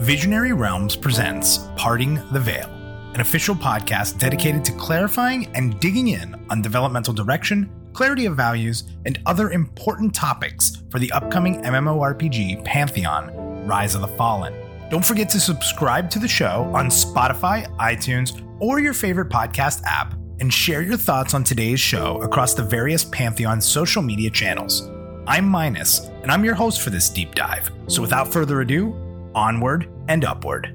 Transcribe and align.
Visionary 0.00 0.54
Realms 0.54 0.96
presents 0.96 1.58
Parting 1.76 2.14
the 2.32 2.40
Veil, 2.40 2.70
an 3.12 3.20
official 3.20 3.54
podcast 3.54 4.18
dedicated 4.18 4.64
to 4.64 4.72
clarifying 4.72 5.54
and 5.54 5.78
digging 5.78 6.08
in 6.08 6.42
on 6.48 6.62
developmental 6.62 7.12
direction, 7.12 7.70
clarity 7.92 8.24
of 8.24 8.34
values, 8.34 8.84
and 9.04 9.20
other 9.26 9.50
important 9.50 10.14
topics 10.14 10.82
for 10.90 10.98
the 10.98 11.12
upcoming 11.12 11.60
MMORPG 11.60 12.64
Pantheon 12.64 13.66
Rise 13.66 13.94
of 13.94 14.00
the 14.00 14.08
Fallen. 14.08 14.54
Don't 14.88 15.04
forget 15.04 15.28
to 15.28 15.38
subscribe 15.38 16.08
to 16.12 16.18
the 16.18 16.26
show 16.26 16.72
on 16.74 16.86
Spotify, 16.86 17.68
iTunes, 17.76 18.42
or 18.58 18.80
your 18.80 18.94
favorite 18.94 19.28
podcast 19.28 19.82
app, 19.84 20.14
and 20.40 20.50
share 20.50 20.80
your 20.80 20.96
thoughts 20.96 21.34
on 21.34 21.44
today's 21.44 21.78
show 21.78 22.22
across 22.22 22.54
the 22.54 22.62
various 22.62 23.04
Pantheon 23.04 23.60
social 23.60 24.00
media 24.00 24.30
channels. 24.30 24.88
I'm 25.26 25.46
Minus, 25.46 26.06
and 26.22 26.30
I'm 26.30 26.42
your 26.42 26.54
host 26.54 26.80
for 26.80 26.88
this 26.88 27.10
deep 27.10 27.34
dive. 27.34 27.70
So 27.86 28.00
without 28.00 28.32
further 28.32 28.62
ado, 28.62 28.96
onward 29.34 29.88
and 30.08 30.24
upward. 30.24 30.74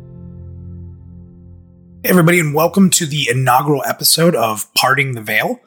Hey, 2.04 2.10
everybody, 2.10 2.40
and 2.40 2.54
welcome 2.54 2.90
to 2.92 3.06
the 3.06 3.28
inaugural 3.30 3.84
episode 3.84 4.36
of 4.36 4.72
Parting 4.76 5.14
the 5.14 5.22
Veil, 5.22 5.60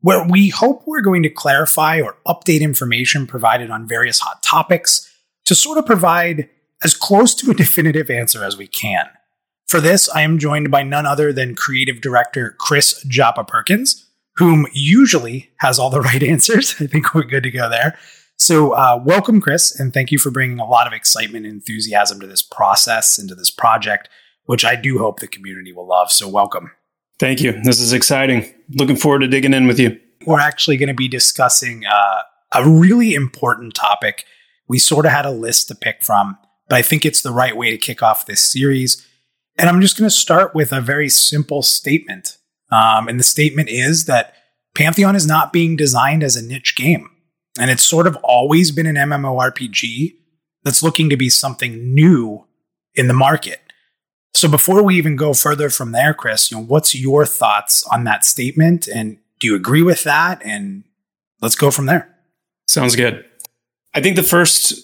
where 0.00 0.26
we 0.26 0.50
hope 0.50 0.82
we're 0.86 1.00
going 1.00 1.22
to 1.22 1.30
clarify 1.30 2.00
or 2.00 2.18
update 2.26 2.60
information 2.60 3.26
provided 3.26 3.70
on 3.70 3.88
various 3.88 4.20
hot 4.20 4.42
topics 4.42 5.10
to 5.46 5.54
sort 5.54 5.78
of 5.78 5.86
provide 5.86 6.48
as 6.84 6.94
close 6.94 7.34
to 7.36 7.50
a 7.50 7.54
definitive 7.62 8.10
answer 8.10 8.44
as 8.44 8.56
we 8.56 8.66
can. 8.66 9.06
For 9.66 9.80
this, 9.80 10.08
I 10.08 10.22
am 10.22 10.38
joined 10.38 10.70
by 10.70 10.84
none 10.84 11.06
other 11.06 11.32
than 11.32 11.56
creative 11.56 12.00
director 12.00 12.54
Chris 12.58 13.02
Joppa 13.08 13.44
Perkins, 13.44 14.06
whom 14.36 14.66
usually 14.72 15.50
has 15.58 15.78
all 15.78 15.90
the 15.90 16.00
right 16.02 16.22
answers. 16.22 16.74
I 16.78 16.86
think 16.86 17.14
we're 17.14 17.24
good 17.24 17.42
to 17.42 17.50
go 17.50 17.68
there. 17.68 17.98
So, 18.38 18.72
uh, 18.72 19.00
welcome, 19.02 19.40
Chris, 19.40 19.78
and 19.78 19.94
thank 19.94 20.12
you 20.12 20.18
for 20.18 20.30
bringing 20.30 20.58
a 20.58 20.66
lot 20.66 20.86
of 20.86 20.92
excitement 20.92 21.46
and 21.46 21.54
enthusiasm 21.54 22.20
to 22.20 22.26
this 22.26 22.42
process 22.42 23.18
and 23.18 23.28
to 23.30 23.34
this 23.34 23.50
project, 23.50 24.10
which 24.44 24.62
I 24.64 24.76
do 24.76 24.98
hope 24.98 25.20
the 25.20 25.26
community 25.26 25.72
will 25.72 25.86
love. 25.86 26.12
So, 26.12 26.28
welcome. 26.28 26.70
Thank 27.18 27.40
you. 27.40 27.52
This 27.62 27.80
is 27.80 27.94
exciting. 27.94 28.52
Looking 28.74 28.96
forward 28.96 29.20
to 29.20 29.28
digging 29.28 29.54
in 29.54 29.66
with 29.66 29.80
you. 29.80 29.98
We're 30.26 30.40
actually 30.40 30.76
going 30.76 30.88
to 30.88 30.94
be 30.94 31.08
discussing 31.08 31.86
uh, 31.86 32.22
a 32.52 32.68
really 32.68 33.14
important 33.14 33.74
topic. 33.74 34.26
We 34.68 34.78
sort 34.78 35.06
of 35.06 35.12
had 35.12 35.24
a 35.24 35.30
list 35.30 35.68
to 35.68 35.74
pick 35.74 36.02
from, 36.02 36.36
but 36.68 36.76
I 36.76 36.82
think 36.82 37.06
it's 37.06 37.22
the 37.22 37.32
right 37.32 37.56
way 37.56 37.70
to 37.70 37.78
kick 37.78 38.02
off 38.02 38.26
this 38.26 38.42
series. 38.42 39.06
And 39.56 39.70
I'm 39.70 39.80
just 39.80 39.98
going 39.98 40.10
to 40.10 40.14
start 40.14 40.54
with 40.54 40.72
a 40.72 40.82
very 40.82 41.08
simple 41.08 41.62
statement. 41.62 42.36
Um, 42.70 43.08
and 43.08 43.18
the 43.18 43.24
statement 43.24 43.70
is 43.70 44.04
that 44.04 44.34
Pantheon 44.74 45.16
is 45.16 45.26
not 45.26 45.54
being 45.54 45.74
designed 45.76 46.22
as 46.22 46.36
a 46.36 46.46
niche 46.46 46.76
game. 46.76 47.10
And 47.58 47.70
it's 47.70 47.82
sort 47.82 48.06
of 48.06 48.16
always 48.22 48.70
been 48.70 48.86
an 48.86 48.96
MMORPG 48.96 50.16
that's 50.62 50.82
looking 50.82 51.08
to 51.10 51.16
be 51.16 51.28
something 51.28 51.94
new 51.94 52.46
in 52.94 53.08
the 53.08 53.14
market. 53.14 53.60
So 54.34 54.48
before 54.48 54.82
we 54.82 54.96
even 54.96 55.16
go 55.16 55.32
further 55.32 55.70
from 55.70 55.92
there, 55.92 56.12
Chris, 56.12 56.50
you 56.50 56.58
know, 56.58 56.62
what's 56.62 56.94
your 56.94 57.24
thoughts 57.24 57.86
on 57.90 58.04
that 58.04 58.24
statement? 58.24 58.86
And 58.86 59.18
do 59.40 59.46
you 59.46 59.54
agree 59.54 59.82
with 59.82 60.04
that? 60.04 60.42
And 60.44 60.84
let's 61.40 61.54
go 61.54 61.70
from 61.70 61.86
there. 61.86 62.14
Sounds 62.68 62.96
good. 62.96 63.24
I 63.94 64.02
think 64.02 64.16
the 64.16 64.22
first 64.22 64.74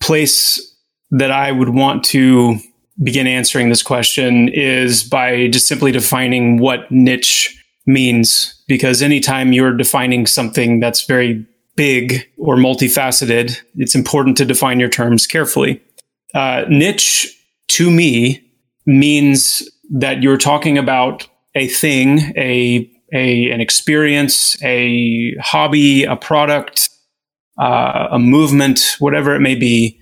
place 0.00 0.76
that 1.10 1.30
I 1.30 1.52
would 1.52 1.70
want 1.70 2.04
to 2.06 2.58
begin 3.02 3.26
answering 3.26 3.68
this 3.70 3.82
question 3.82 4.48
is 4.48 5.04
by 5.04 5.48
just 5.48 5.66
simply 5.66 5.92
defining 5.92 6.58
what 6.58 6.90
niche 6.90 7.64
means. 7.86 8.62
Because 8.68 9.00
anytime 9.00 9.52
you're 9.52 9.76
defining 9.76 10.26
something 10.26 10.80
that's 10.80 11.06
very 11.06 11.46
big 11.76 12.28
or 12.36 12.56
multifaceted, 12.56 13.60
it's 13.76 13.94
important 13.94 14.36
to 14.36 14.44
define 14.44 14.80
your 14.80 14.88
terms 14.88 15.26
carefully. 15.26 15.82
Uh, 16.34 16.64
niche 16.68 17.26
to 17.68 17.90
me 17.90 18.42
means 18.86 19.68
that 19.90 20.22
you're 20.22 20.38
talking 20.38 20.78
about 20.78 21.28
a 21.54 21.68
thing, 21.68 22.32
a, 22.36 22.90
a 23.12 23.50
an 23.50 23.60
experience, 23.60 24.62
a 24.62 25.34
hobby, 25.40 26.04
a 26.04 26.16
product, 26.16 26.88
uh, 27.58 28.08
a 28.10 28.18
movement, 28.18 28.96
whatever 28.98 29.34
it 29.34 29.40
may 29.40 29.54
be, 29.54 30.00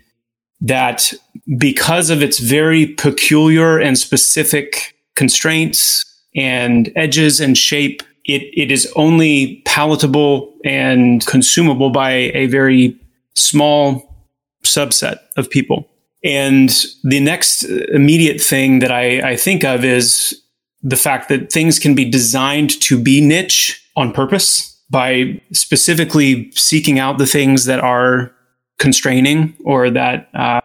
that 0.60 1.12
because 1.58 2.10
of 2.10 2.22
its 2.22 2.38
very 2.38 2.86
peculiar 2.86 3.78
and 3.78 3.98
specific 3.98 4.96
constraints 5.16 6.04
and 6.36 6.92
edges 6.94 7.40
and 7.40 7.58
shape 7.58 8.02
it, 8.24 8.42
it 8.54 8.70
is 8.70 8.90
only 8.96 9.62
palatable 9.64 10.54
and 10.64 11.24
consumable 11.26 11.90
by 11.90 12.10
a 12.34 12.46
very 12.46 12.98
small 13.34 14.26
subset 14.64 15.18
of 15.36 15.48
people. 15.50 15.88
And 16.22 16.68
the 17.02 17.20
next 17.20 17.64
immediate 17.64 18.40
thing 18.40 18.80
that 18.80 18.92
I, 18.92 19.30
I 19.30 19.36
think 19.36 19.64
of 19.64 19.84
is 19.84 20.40
the 20.82 20.96
fact 20.96 21.28
that 21.28 21.52
things 21.52 21.78
can 21.78 21.94
be 21.94 22.08
designed 22.08 22.80
to 22.82 23.02
be 23.02 23.20
niche 23.20 23.82
on 23.96 24.12
purpose 24.12 24.78
by 24.90 25.40
specifically 25.52 26.50
seeking 26.52 26.98
out 26.98 27.18
the 27.18 27.26
things 27.26 27.64
that 27.66 27.80
are 27.80 28.32
constraining 28.78 29.56
or 29.64 29.90
that 29.90 30.28
uh, 30.34 30.60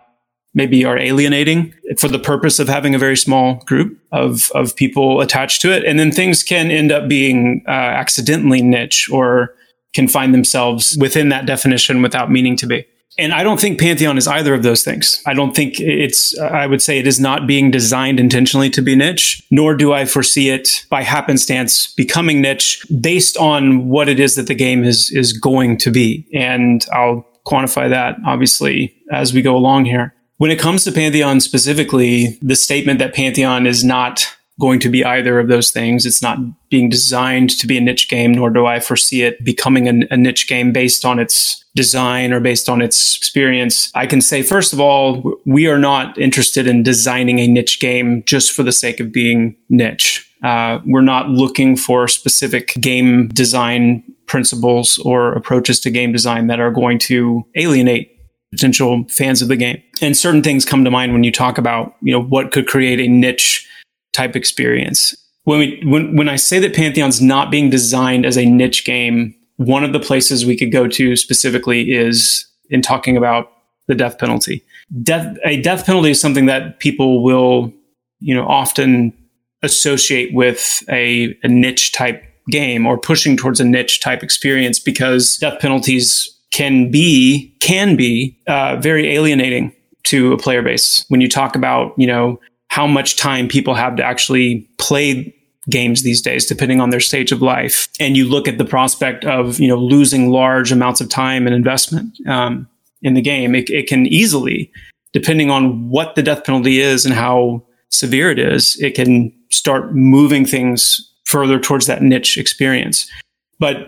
maybe 0.56 0.84
are 0.86 0.98
alienating 0.98 1.74
for 1.98 2.08
the 2.08 2.18
purpose 2.18 2.58
of 2.60 2.68
having 2.68 2.96
a 2.96 3.00
very 3.00 3.18
small 3.18 3.56
group 3.66 4.00
of, 4.12 4.52
of 4.56 4.76
people 4.76 5.22
attached 5.22 5.62
to 5.62 5.72
it. 5.72 5.84
And 5.84 6.00
then 6.00 6.12
things 6.12 6.42
can 6.42 6.72
end 6.72 6.92
up 6.92 7.08
being 7.08 7.64
uh, 7.68 7.72
accidentally 7.72 8.62
niche 8.62 9.10
or 9.12 9.54
can 9.94 10.08
find 10.08 10.34
themselves 10.34 10.98
within 11.00 11.30
that 11.30 11.46
definition 11.46 12.02
without 12.02 12.32
meaning 12.32 12.56
to 12.58 12.66
be. 12.66 12.86
And 13.18 13.34
I 13.34 13.44
don't 13.44 13.62
think 13.62 13.80
Pantheon 13.80 14.18
is 14.18 14.28
either 14.28 14.54
of 14.54 14.64
those 14.64 14.84
things. 14.84 15.22
I 15.26 15.34
don't 15.34 15.56
think 15.56 15.80
it's, 15.80 16.38
I 16.38 16.66
would 16.66 16.82
say 16.82 17.00
it 17.00 17.08
is 17.08 17.18
not 17.18 17.48
being 17.48 17.72
designed 17.72 18.20
intentionally 18.20 18.70
to 18.72 18.82
be 18.82 18.94
niche, 18.94 19.42
nor 19.52 19.74
do 19.74 19.94
I 19.94 20.04
foresee 20.04 20.50
it 20.50 20.86
by 20.90 21.02
happenstance 21.02 21.94
becoming 21.94 22.42
niche 22.42 22.86
based 23.00 23.38
on 23.38 23.88
what 23.88 24.10
it 24.10 24.20
is 24.20 24.36
that 24.36 24.48
the 24.48 24.56
game 24.56 24.84
is, 24.84 25.12
is 25.12 25.32
going 25.32 25.78
to 25.78 25.92
be. 25.92 26.28
And 26.34 26.86
I'll 26.92 27.26
quantify 27.46 27.90
that 27.90 28.18
obviously 28.26 28.94
as 29.12 29.34
we 29.34 29.42
go 29.42 29.56
along 29.56 29.86
here. 29.86 30.14
When 30.46 30.52
it 30.52 30.60
comes 30.60 30.84
to 30.84 30.92
Pantheon 30.92 31.40
specifically, 31.40 32.38
the 32.40 32.56
statement 32.56 33.00
that 33.00 33.16
Pantheon 33.16 33.66
is 33.66 33.84
not 33.84 34.32
going 34.60 34.80
to 34.82 34.90
be 34.90 35.04
either 35.04 35.40
of 35.40 35.48
those 35.48 35.72
things. 35.72 36.06
It's 36.06 36.22
not 36.22 36.38
being 36.70 36.88
designed 36.88 37.50
to 37.58 37.66
be 37.66 37.80
a 37.80 37.82
niche 37.82 38.08
game, 38.10 38.32
nor 38.32 38.52
do 38.52 38.68
I 38.68 38.80
foresee 38.80 39.24
it 39.24 39.44
becoming 39.44 39.88
a, 39.88 40.14
a, 40.14 40.16
niche 40.16 40.48
game 40.48 40.72
based 40.72 41.04
on 41.04 41.18
its 41.18 41.66
design 41.74 42.32
or 42.32 42.40
based 42.40 42.70
on 42.70 42.84
its 42.84 43.18
experience. 43.18 43.92
I 43.96 44.06
can 44.06 44.22
say, 44.22 44.44
first 44.44 44.72
of 44.72 44.80
all, 44.80 45.34
we 45.48 45.66
are 45.66 45.80
not 45.80 46.16
interested 46.20 46.68
in 46.68 46.84
designing 46.84 47.40
a 47.40 47.48
niche 47.48 47.80
game 47.80 48.22
just 48.28 48.52
for 48.52 48.62
the 48.62 48.72
sake 48.72 49.00
of 49.00 49.12
being 49.12 49.58
niche. 49.70 50.32
Uh, 50.44 50.78
we're 50.86 51.02
not 51.02 51.28
looking 51.28 51.76
for 51.76 52.08
specific 52.08 52.76
game 52.80 53.30
design 53.30 54.04
principles 54.28 55.00
or 55.00 55.34
approaches 55.34 55.80
to 55.80 55.90
game 55.90 56.12
design 56.12 56.46
that 56.48 56.60
are 56.60 56.72
going 56.72 57.00
to 57.00 57.44
alienate 57.56 58.15
potential 58.52 59.06
fans 59.10 59.42
of 59.42 59.48
the 59.48 59.56
game. 59.56 59.82
And 60.02 60.16
certain 60.16 60.44
things 60.44 60.66
come 60.66 60.84
to 60.84 60.92
mind 60.92 61.14
when 61.14 61.24
you 61.24 61.32
talk 61.32 61.58
about, 61.58 61.96
you 62.02 62.12
know, 62.12 62.22
what 62.22 62.52
could 62.52 62.68
create 62.68 63.00
a 63.00 63.08
niche 63.08 63.68
type 64.14 64.36
experience. 64.36 65.16
When 65.44 65.60
we 65.60 65.82
when 65.86 66.16
when 66.16 66.30
I 66.30 66.38
say 66.38 66.60
that 66.60 66.76
Pantheon's 66.76 67.22
not 67.22 67.52
being 67.52 67.70
designed 67.70 68.26
as 68.26 68.38
a 68.38 68.46
niche 68.46 68.86
game, 68.86 69.36
one 69.58 69.84
of 69.84 69.94
the 69.94 70.00
places 70.00 70.46
we 70.46 70.58
could 70.58 70.72
go 70.72 70.88
to 70.88 71.16
specifically 71.16 71.92
is 71.92 72.48
in 72.70 72.82
talking 72.82 73.16
about 73.16 73.52
the 73.88 73.96
death 73.96 74.18
penalty. 74.18 74.64
Death 75.04 75.38
a 75.46 75.62
death 75.62 75.86
penalty 75.86 76.12
is 76.12 76.20
something 76.20 76.48
that 76.48 76.80
people 76.80 77.24
will, 77.24 77.72
you 78.20 78.34
know, 78.34 78.48
often 78.48 79.14
associate 79.62 80.34
with 80.34 80.84
a, 80.90 81.36
a 81.44 81.48
niche 81.48 81.92
type 81.92 82.24
game 82.50 82.86
or 82.86 82.98
pushing 82.98 83.36
towards 83.36 83.60
a 83.60 83.66
niche 83.66 84.00
type 84.00 84.24
experience 84.24 84.80
because 84.80 85.38
death 85.38 85.60
penalties 85.60 86.35
can 86.56 86.90
be 86.90 87.54
can 87.60 87.98
be 87.98 88.40
uh, 88.48 88.78
very 88.78 89.14
alienating 89.14 89.74
to 90.04 90.32
a 90.32 90.38
player 90.38 90.62
base 90.62 91.04
when 91.10 91.20
you 91.20 91.28
talk 91.28 91.54
about 91.54 91.94
you 91.98 92.08
know 92.08 92.40
how 92.70 92.88
much 92.88 93.18
time 93.18 93.50
people 93.50 93.74
have 93.74 93.98
to 93.98 94.04
actually 94.04 94.62
play 94.78 95.36
games 95.70 96.04
these 96.04 96.22
days 96.22 96.46
depending 96.46 96.80
on 96.80 96.92
their 96.92 97.02
stage 97.02 97.34
of 97.34 97.42
life. 97.42 97.90
And 98.00 98.16
you 98.16 98.26
look 98.26 98.48
at 98.48 98.58
the 98.58 98.64
prospect 98.64 99.26
of 99.26 99.60
you 99.60 99.68
know 99.68 99.76
losing 99.76 100.30
large 100.30 100.72
amounts 100.72 101.02
of 101.02 101.10
time 101.10 101.46
and 101.46 101.54
investment 101.54 102.18
um, 102.26 102.70
in 103.02 103.16
the 103.16 103.22
game 103.22 103.54
it, 103.54 103.70
it 103.70 103.88
can 103.88 104.08
easily 104.08 104.72
depending 105.12 105.52
on 105.52 105.90
what 105.90 106.16
the 106.16 106.24
death 106.24 106.46
penalty 106.46 106.80
is 106.80 107.06
and 107.06 107.14
how 107.14 107.62
severe 107.90 108.32
it 108.32 108.40
is 108.40 108.80
it 108.82 108.96
can 108.96 109.30
start 109.50 109.94
moving 109.94 110.46
things 110.46 111.12
further 111.26 111.60
towards 111.60 111.88
that 111.88 112.02
niche 112.02 112.38
experience. 112.38 113.12
But 113.60 113.88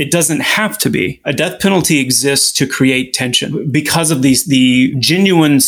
it 0.00 0.10
doesn't 0.10 0.40
have 0.40 0.78
to 0.78 0.90
be. 0.90 1.20
A 1.24 1.32
death 1.32 1.60
penalty 1.60 1.98
exists 1.98 2.52
to 2.52 2.66
create 2.66 3.12
tension 3.12 3.70
because 3.70 4.10
of 4.10 4.22
these, 4.22 4.46
the 4.46 4.94
genuine 4.98 5.60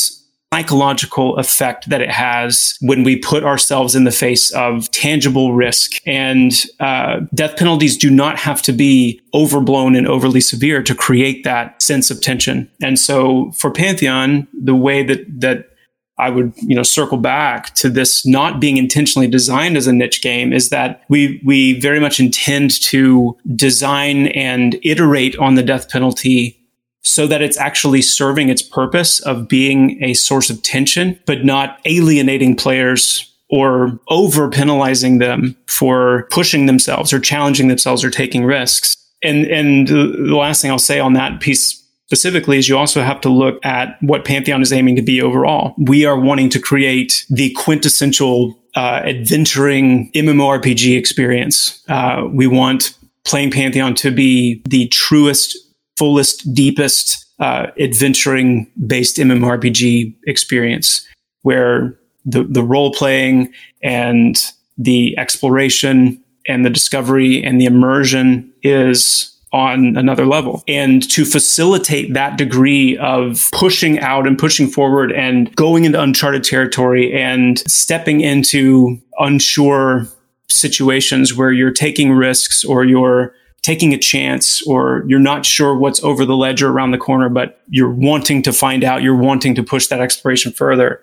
psychological 0.52 1.36
effect 1.38 1.88
that 1.88 2.02
it 2.02 2.10
has 2.10 2.76
when 2.82 3.02
we 3.02 3.16
put 3.16 3.42
ourselves 3.42 3.94
in 3.94 4.04
the 4.04 4.10
face 4.10 4.50
of 4.52 4.90
tangible 4.90 5.54
risk. 5.54 5.92
And 6.06 6.52
uh, 6.78 7.20
death 7.34 7.56
penalties 7.56 7.96
do 7.96 8.10
not 8.10 8.38
have 8.38 8.60
to 8.62 8.72
be 8.72 9.20
overblown 9.32 9.96
and 9.96 10.06
overly 10.06 10.42
severe 10.42 10.82
to 10.82 10.94
create 10.94 11.44
that 11.44 11.80
sense 11.80 12.10
of 12.10 12.20
tension. 12.20 12.70
And 12.82 12.98
so 12.98 13.52
for 13.52 13.70
Pantheon, 13.70 14.46
the 14.52 14.74
way 14.74 15.02
that, 15.02 15.24
that 15.40 15.71
I 16.18 16.30
would, 16.30 16.52
you 16.58 16.76
know, 16.76 16.82
circle 16.82 17.18
back 17.18 17.74
to 17.76 17.88
this 17.88 18.26
not 18.26 18.60
being 18.60 18.76
intentionally 18.76 19.26
designed 19.26 19.76
as 19.76 19.86
a 19.86 19.92
niche 19.92 20.22
game 20.22 20.52
is 20.52 20.68
that 20.68 21.02
we 21.08 21.40
we 21.44 21.80
very 21.80 22.00
much 22.00 22.20
intend 22.20 22.80
to 22.82 23.36
design 23.56 24.28
and 24.28 24.78
iterate 24.82 25.36
on 25.38 25.54
the 25.54 25.62
death 25.62 25.88
penalty 25.88 26.58
so 27.02 27.26
that 27.26 27.42
it's 27.42 27.58
actually 27.58 28.02
serving 28.02 28.48
its 28.48 28.62
purpose 28.62 29.20
of 29.20 29.48
being 29.48 30.02
a 30.02 30.14
source 30.14 30.50
of 30.50 30.62
tension, 30.62 31.18
but 31.26 31.44
not 31.44 31.80
alienating 31.84 32.54
players 32.54 33.28
or 33.50 33.98
over 34.08 34.48
penalizing 34.48 35.18
them 35.18 35.56
for 35.66 36.26
pushing 36.30 36.66
themselves 36.66 37.12
or 37.12 37.18
challenging 37.18 37.68
themselves 37.68 38.04
or 38.04 38.10
taking 38.10 38.44
risks. 38.44 38.96
And 39.22 39.46
and 39.46 39.88
the 39.88 40.36
last 40.36 40.62
thing 40.62 40.70
I'll 40.70 40.78
say 40.78 41.00
on 41.00 41.14
that 41.14 41.40
piece 41.40 41.81
specifically 42.12 42.58
is 42.58 42.68
you 42.68 42.76
also 42.76 43.00
have 43.00 43.22
to 43.22 43.30
look 43.30 43.58
at 43.64 43.96
what 44.02 44.26
Pantheon 44.26 44.60
is 44.60 44.70
aiming 44.70 44.96
to 44.96 45.02
be 45.02 45.22
overall. 45.22 45.74
We 45.78 46.04
are 46.04 46.20
wanting 46.20 46.50
to 46.50 46.60
create 46.60 47.24
the 47.30 47.52
quintessential 47.52 48.54
uh, 48.74 49.00
adventuring 49.02 50.12
MMORPG 50.12 50.98
experience. 50.98 51.82
Uh, 51.88 52.28
we 52.30 52.46
want 52.46 52.94
playing 53.24 53.50
Pantheon 53.50 53.94
to 53.94 54.10
be 54.10 54.60
the 54.68 54.88
truest, 54.88 55.56
fullest, 55.96 56.52
deepest 56.52 57.24
uh, 57.38 57.68
adventuring 57.80 58.70
based 58.86 59.16
MMORPG 59.16 60.14
experience 60.26 61.08
where 61.40 61.98
the, 62.26 62.44
the 62.44 62.62
role 62.62 62.92
playing 62.92 63.50
and 63.82 64.38
the 64.76 65.18
exploration 65.18 66.22
and 66.46 66.62
the 66.62 66.70
discovery 66.70 67.42
and 67.42 67.58
the 67.58 67.64
immersion 67.64 68.52
is 68.62 69.31
on 69.52 69.96
another 69.96 70.24
level. 70.24 70.64
And 70.66 71.08
to 71.10 71.24
facilitate 71.24 72.14
that 72.14 72.38
degree 72.38 72.96
of 72.98 73.50
pushing 73.52 73.98
out 74.00 74.26
and 74.26 74.38
pushing 74.38 74.66
forward 74.66 75.12
and 75.12 75.54
going 75.56 75.84
into 75.84 76.00
uncharted 76.00 76.42
territory 76.42 77.12
and 77.12 77.58
stepping 77.70 78.22
into 78.22 78.98
unsure 79.18 80.06
situations 80.48 81.34
where 81.34 81.52
you're 81.52 81.70
taking 81.70 82.12
risks 82.12 82.64
or 82.64 82.84
you're 82.84 83.34
taking 83.62 83.92
a 83.92 83.98
chance 83.98 84.66
or 84.66 85.04
you're 85.06 85.20
not 85.20 85.46
sure 85.46 85.76
what's 85.76 86.02
over 86.02 86.24
the 86.24 86.36
ledge 86.36 86.62
or 86.62 86.70
around 86.70 86.90
the 86.90 86.98
corner, 86.98 87.28
but 87.28 87.60
you're 87.68 87.92
wanting 87.92 88.42
to 88.42 88.52
find 88.52 88.82
out, 88.82 89.02
you're 89.02 89.16
wanting 89.16 89.54
to 89.54 89.62
push 89.62 89.86
that 89.86 90.00
exploration 90.00 90.50
further. 90.50 91.00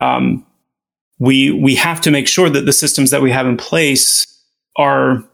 Um, 0.00 0.44
we, 1.18 1.52
we 1.52 1.76
have 1.76 2.00
to 2.02 2.10
make 2.10 2.26
sure 2.26 2.50
that 2.50 2.66
the 2.66 2.72
systems 2.72 3.10
that 3.12 3.22
we 3.22 3.30
have 3.30 3.46
in 3.46 3.56
place 3.56 4.26
are 4.76 5.24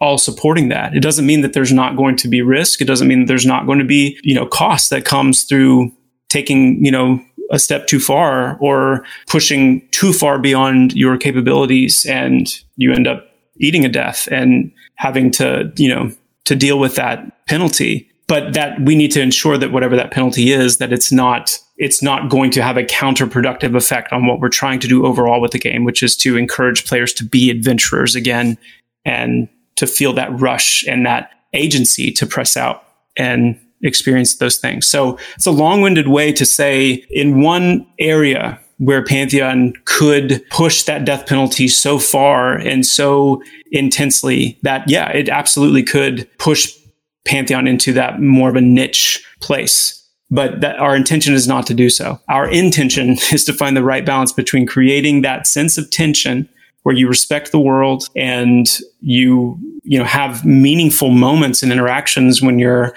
all 0.00 0.18
supporting 0.18 0.68
that. 0.68 0.94
It 0.94 1.00
doesn't 1.00 1.26
mean 1.26 1.40
that 1.40 1.52
there's 1.52 1.72
not 1.72 1.96
going 1.96 2.16
to 2.16 2.28
be 2.28 2.42
risk. 2.42 2.80
It 2.80 2.86
doesn't 2.86 3.08
mean 3.08 3.26
there's 3.26 3.46
not 3.46 3.66
going 3.66 3.78
to 3.78 3.84
be, 3.84 4.18
you 4.22 4.34
know, 4.34 4.46
cost 4.46 4.90
that 4.90 5.04
comes 5.04 5.44
through 5.44 5.92
taking, 6.28 6.84
you 6.84 6.90
know, 6.90 7.20
a 7.50 7.58
step 7.58 7.86
too 7.86 7.98
far 7.98 8.58
or 8.60 9.04
pushing 9.26 9.86
too 9.90 10.12
far 10.12 10.38
beyond 10.38 10.92
your 10.92 11.16
capabilities 11.16 12.04
and 12.06 12.62
you 12.76 12.92
end 12.92 13.06
up 13.06 13.24
eating 13.56 13.84
a 13.84 13.88
death 13.88 14.28
and 14.30 14.70
having 14.96 15.30
to, 15.30 15.72
you 15.76 15.88
know, 15.88 16.12
to 16.44 16.54
deal 16.54 16.78
with 16.78 16.94
that 16.94 17.46
penalty. 17.46 18.08
But 18.28 18.52
that 18.52 18.78
we 18.82 18.94
need 18.94 19.10
to 19.12 19.22
ensure 19.22 19.56
that 19.56 19.72
whatever 19.72 19.96
that 19.96 20.10
penalty 20.10 20.52
is, 20.52 20.76
that 20.76 20.92
it's 20.92 21.10
not 21.10 21.58
it's 21.78 22.02
not 22.02 22.28
going 22.28 22.50
to 22.50 22.62
have 22.62 22.76
a 22.76 22.82
counterproductive 22.82 23.74
effect 23.74 24.12
on 24.12 24.26
what 24.26 24.40
we're 24.40 24.48
trying 24.48 24.80
to 24.80 24.88
do 24.88 25.06
overall 25.06 25.40
with 25.40 25.52
the 25.52 25.58
game, 25.58 25.84
which 25.84 26.02
is 26.02 26.16
to 26.16 26.36
encourage 26.36 26.86
players 26.86 27.12
to 27.14 27.24
be 27.24 27.50
adventurers 27.50 28.14
again 28.14 28.58
and 29.04 29.48
to 29.78 29.86
feel 29.86 30.12
that 30.12 30.28
rush 30.40 30.84
and 30.86 31.06
that 31.06 31.30
agency 31.54 32.10
to 32.10 32.26
press 32.26 32.56
out 32.56 32.82
and 33.16 33.58
experience 33.82 34.36
those 34.36 34.56
things. 34.56 34.86
So 34.86 35.16
it's 35.36 35.46
a 35.46 35.52
long 35.52 35.80
winded 35.82 36.08
way 36.08 36.32
to 36.32 36.44
say 36.44 37.04
in 37.10 37.40
one 37.40 37.86
area 38.00 38.58
where 38.78 39.04
Pantheon 39.04 39.72
could 39.84 40.44
push 40.50 40.82
that 40.82 41.04
death 41.04 41.26
penalty 41.26 41.68
so 41.68 41.98
far 41.98 42.54
and 42.54 42.84
so 42.84 43.40
intensely 43.70 44.58
that, 44.62 44.88
yeah, 44.88 45.10
it 45.10 45.28
absolutely 45.28 45.84
could 45.84 46.28
push 46.38 46.76
Pantheon 47.24 47.68
into 47.68 47.92
that 47.92 48.20
more 48.20 48.48
of 48.48 48.56
a 48.56 48.60
niche 48.60 49.24
place. 49.40 49.94
But 50.30 50.60
that 50.60 50.78
our 50.78 50.94
intention 50.94 51.34
is 51.34 51.46
not 51.46 51.66
to 51.68 51.74
do 51.74 51.88
so. 51.88 52.20
Our 52.28 52.50
intention 52.50 53.10
is 53.32 53.44
to 53.44 53.52
find 53.52 53.76
the 53.76 53.84
right 53.84 54.04
balance 54.04 54.32
between 54.32 54.66
creating 54.66 55.22
that 55.22 55.46
sense 55.46 55.78
of 55.78 55.88
tension 55.90 56.48
where 56.88 56.96
you 56.96 57.06
respect 57.06 57.52
the 57.52 57.60
world 57.60 58.08
and 58.16 58.78
you 59.00 59.60
you 59.82 59.98
know 59.98 60.06
have 60.06 60.42
meaningful 60.46 61.10
moments 61.10 61.62
and 61.62 61.70
interactions 61.70 62.40
when 62.40 62.58
you're 62.58 62.94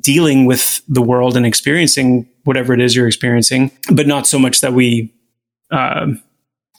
dealing 0.00 0.46
with 0.46 0.80
the 0.88 1.02
world 1.02 1.36
and 1.36 1.44
experiencing 1.44 2.26
whatever 2.44 2.72
it 2.72 2.80
is 2.80 2.96
you're 2.96 3.06
experiencing, 3.06 3.70
but 3.92 4.06
not 4.06 4.26
so 4.26 4.38
much 4.38 4.62
that 4.62 4.72
we 4.72 5.12
uh, 5.70 6.06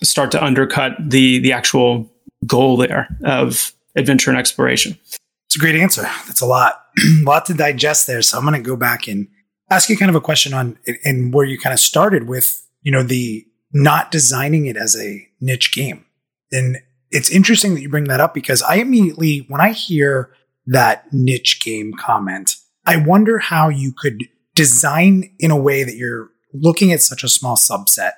start 0.01 0.31
to 0.31 0.43
undercut 0.43 0.93
the 0.99 1.37
the 1.37 1.53
actual 1.53 2.11
goal 2.47 2.77
there 2.77 3.15
of 3.23 3.71
adventure 3.95 4.31
and 4.31 4.39
exploration. 4.39 4.97
It's 5.45 5.55
a 5.55 5.59
great 5.59 5.75
answer. 5.75 6.01
That's 6.01 6.41
a 6.41 6.47
lot, 6.47 6.81
a 6.97 7.23
lot 7.25 7.45
to 7.45 7.53
digest 7.53 8.07
there. 8.07 8.23
So 8.23 8.39
I'm 8.39 8.43
going 8.43 8.59
to 8.59 8.67
go 8.67 8.75
back 8.75 9.07
and 9.07 9.27
ask 9.69 9.87
you 9.87 9.97
kind 9.97 10.09
of 10.09 10.15
a 10.15 10.21
question 10.21 10.51
on 10.55 10.79
and 11.03 11.31
where 11.31 11.45
you 11.45 11.59
kind 11.59 11.75
of 11.75 11.79
started 11.79 12.27
with, 12.27 12.67
you 12.81 12.91
know, 12.91 13.03
the 13.03 13.45
not 13.71 14.09
designing 14.09 14.65
it 14.65 14.77
as 14.77 14.95
a 14.95 15.27
niche 15.39 15.71
game. 15.71 16.05
And 16.51 16.77
it's 17.11 17.29
interesting 17.29 17.75
that 17.75 17.81
you 17.81 17.89
bring 17.89 18.05
that 18.05 18.19
up 18.19 18.33
because 18.33 18.61
I 18.61 18.75
immediately, 18.75 19.45
when 19.47 19.61
I 19.61 19.71
hear 19.71 20.33
that 20.67 21.05
niche 21.11 21.61
game 21.63 21.93
comment, 21.93 22.55
I 22.85 22.97
wonder 22.97 23.39
how 23.39 23.69
you 23.69 23.93
could 23.97 24.23
design 24.53 25.35
in 25.39 25.51
a 25.51 25.59
way 25.59 25.83
that 25.83 25.95
you're 25.95 26.29
looking 26.53 26.91
at 26.91 27.01
such 27.01 27.23
a 27.23 27.29
small 27.29 27.55
subset 27.55 28.13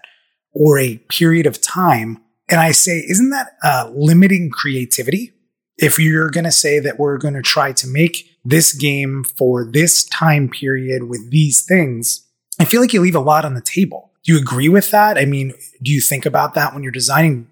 or 0.53 0.77
a 0.77 0.97
period 1.09 1.45
of 1.45 1.62
time. 1.62 2.21
And 2.50 2.59
I 2.59 2.71
say, 2.71 3.03
isn't 3.07 3.29
that 3.31 3.51
uh, 3.63 3.91
limiting 3.94 4.50
creativity? 4.50 5.33
If 5.77 6.00
you're 6.00 6.30
going 6.30 6.45
to 6.45 6.51
say 6.51 6.80
that 6.80 6.97
we're 6.97 7.18
going 7.18 7.35
to 7.35 7.41
try 7.41 7.71
to 7.73 7.88
make 7.88 8.30
this 8.44 8.73
game 8.73 9.23
for 9.23 9.69
this 9.69 10.06
time 10.06 10.50
period 10.50 11.03
with 11.03 11.30
these 11.30 11.63
things, 11.63 12.25
I 12.59 12.65
feel 12.65 12.81
like 12.81 12.94
you 12.94 13.01
leave 13.01 13.15
a 13.15 13.19
lot 13.19 13.45
on 13.45 13.53
the 13.53 13.62
table. 13.62 14.12
Do 14.23 14.33
you 14.33 14.39
agree 14.39 14.69
with 14.69 14.91
that? 14.91 15.18
I 15.18 15.25
mean, 15.25 15.53
do 15.83 15.91
you 15.91 16.01
think 16.01 16.25
about 16.25 16.53
that 16.56 16.73
when 16.73 16.83
you're 16.83 16.91
designing 16.91 17.47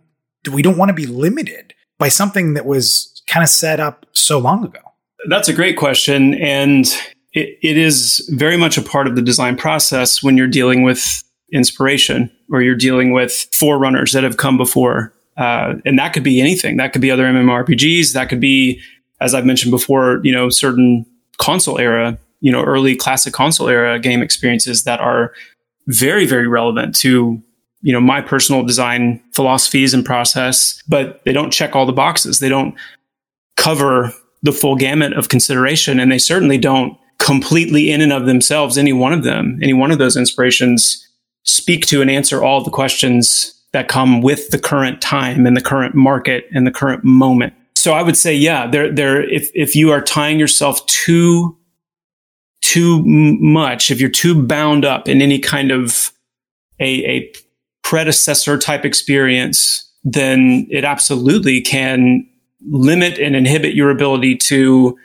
we 0.48 0.62
don't 0.62 0.78
want 0.78 0.90
to 0.90 0.94
be 0.94 1.06
limited 1.06 1.74
by 1.98 2.10
something 2.10 2.54
that 2.54 2.66
was 2.66 3.22
kind 3.28 3.44
of 3.44 3.50
set 3.50 3.80
up 3.80 4.06
so 4.14 4.38
long 4.38 4.64
ago? 4.64 4.80
That's 5.30 5.48
a 5.48 5.54
great 5.54 5.78
question. 5.78 6.36
And 6.36 6.86
it, 7.34 7.58
it 7.62 7.78
is 7.78 8.28
very 8.34 8.58
much 8.58 8.78
a 8.78 8.82
part 8.82 9.08
of 9.08 9.16
the 9.16 9.22
design 9.22 9.58
process 9.58 10.22
when 10.24 10.38
you're 10.38 10.48
dealing 10.48 10.84
with 10.84 11.24
inspiration 11.52 12.32
or 12.52 12.62
you're 12.62 12.76
dealing 12.76 13.12
with 13.12 13.48
forerunners 13.54 14.12
that 14.14 14.24
have 14.24 14.38
come 14.38 14.58
before. 14.58 15.14
Uh, 15.38 15.76
and 15.86 16.00
that 16.00 16.14
could 16.14 16.24
be 16.24 16.40
anything. 16.40 16.78
That 16.78 16.94
could 16.94 17.02
be 17.02 17.12
other 17.12 17.26
MMORPGs. 17.26 18.14
That 18.14 18.30
could 18.30 18.40
be, 18.40 18.82
as 19.20 19.34
I've 19.34 19.46
mentioned 19.46 19.72
before, 19.72 20.22
you 20.24 20.32
know, 20.32 20.50
certain 20.50 21.06
console 21.38 21.78
era, 21.78 22.18
you 22.40 22.52
know, 22.52 22.64
early 22.64 22.96
classic 22.96 23.34
console 23.34 23.68
era 23.68 24.00
game 24.00 24.22
experiences 24.22 24.84
that 24.84 25.00
are 25.02 25.34
very, 25.88 26.26
very 26.26 26.48
relevant 26.48 26.96
to 26.96 27.42
you 27.86 27.94
know, 27.94 28.02
my 28.02 28.20
personal 28.20 28.64
design 28.64 29.22
philosophies 29.32 29.94
and 29.94 30.04
process, 30.04 30.82
but 30.88 31.22
they 31.24 31.32
don't 31.32 31.52
check 31.52 31.76
all 31.76 31.86
the 31.86 31.94
boxes. 31.94 32.40
They 32.40 32.50
don't 32.50 32.74
cover 33.58 34.12
the 34.42 34.52
full 34.52 34.76
gamut 34.76 35.14
of 35.14 35.30
consideration. 35.30 36.00
And 36.00 36.12
they 36.12 36.18
certainly 36.18 36.58
don't 36.58 36.98
completely 37.20 37.92
in 37.92 38.02
and 38.02 38.12
of 38.12 38.26
themselves, 38.26 38.80
any 38.80 38.92
one 38.92 39.14
of 39.14 39.24
them, 39.24 39.60
any 39.62 39.74
one 39.74 39.92
of 39.92 40.00
those 40.00 40.18
inspirations 40.18 41.08
speak 41.44 41.86
to 41.86 42.02
and 42.02 42.10
answer 42.10 42.44
all 42.44 42.64
the 42.64 42.72
questions 42.72 43.54
that 43.72 43.88
come 43.88 44.24
with 44.24 44.50
the 44.50 44.58
current 44.58 45.00
time 45.00 45.46
and 45.46 45.56
the 45.56 45.62
current 45.62 45.94
market 45.94 46.46
and 46.56 46.66
the 46.66 46.72
current 46.72 47.04
moment. 47.04 47.54
So 47.76 47.94
I 47.94 48.02
would 48.02 48.18
say, 48.18 48.34
yeah, 48.34 48.66
there, 48.66 48.92
there, 48.92 49.22
if, 49.22 49.52
if 49.54 49.76
you 49.76 49.92
are 49.92 50.02
tying 50.02 50.40
yourself 50.40 50.84
too, 50.88 51.56
too 52.64 53.04
much, 53.06 53.92
if 53.92 54.02
you're 54.02 54.10
too 54.10 54.42
bound 54.42 54.86
up 54.86 55.08
in 55.08 55.22
any 55.22 55.38
kind 55.38 55.70
of 55.70 56.12
a, 56.80 57.06
a 57.06 57.34
predecessor 57.86 58.58
type 58.58 58.84
experience, 58.84 59.88
then 60.04 60.68
it 60.72 60.84
absolutely 60.84 61.62
can 61.62 62.28
limit 62.68 63.20
and 63.20 63.36
inhibit 63.36 63.76
your 63.76 63.92
ability 63.92 64.36
to 64.36 64.98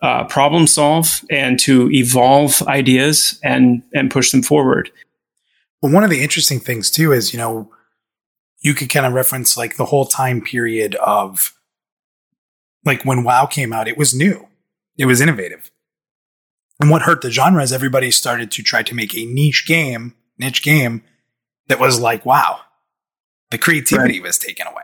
uh, 0.00 0.22
problem 0.24 0.68
solve 0.68 1.24
and 1.28 1.58
to 1.58 1.90
evolve 1.90 2.62
ideas 2.62 3.38
and 3.42 3.82
and 3.92 4.12
push 4.12 4.30
them 4.30 4.42
forward. 4.42 4.90
Well, 5.82 5.92
one 5.92 6.04
of 6.04 6.10
the 6.10 6.22
interesting 6.22 6.60
things 6.60 6.88
too 6.88 7.12
is 7.12 7.32
you 7.32 7.38
know 7.38 7.68
you 8.60 8.74
could 8.74 8.90
kind 8.90 9.06
of 9.06 9.12
reference 9.12 9.56
like 9.56 9.76
the 9.76 9.86
whole 9.86 10.06
time 10.06 10.40
period 10.40 10.94
of 10.96 11.52
like 12.84 13.02
when 13.02 13.24
WoW 13.24 13.46
came 13.46 13.72
out, 13.72 13.88
it 13.88 13.98
was 13.98 14.14
new, 14.14 14.46
it 14.96 15.06
was 15.06 15.20
innovative, 15.20 15.72
and 16.80 16.90
what 16.90 17.02
hurt 17.02 17.22
the 17.22 17.30
genre 17.30 17.62
is 17.62 17.72
everybody 17.72 18.12
started 18.12 18.52
to 18.52 18.62
try 18.62 18.84
to 18.84 18.94
make 18.94 19.16
a 19.16 19.24
niche 19.24 19.66
game, 19.66 20.14
niche 20.38 20.62
game 20.62 21.02
that 21.68 21.80
was 21.80 22.00
like, 22.00 22.26
wow, 22.26 22.60
the 23.50 23.58
creativity 23.58 24.20
right. 24.20 24.26
was 24.26 24.38
taken 24.38 24.66
away 24.66 24.82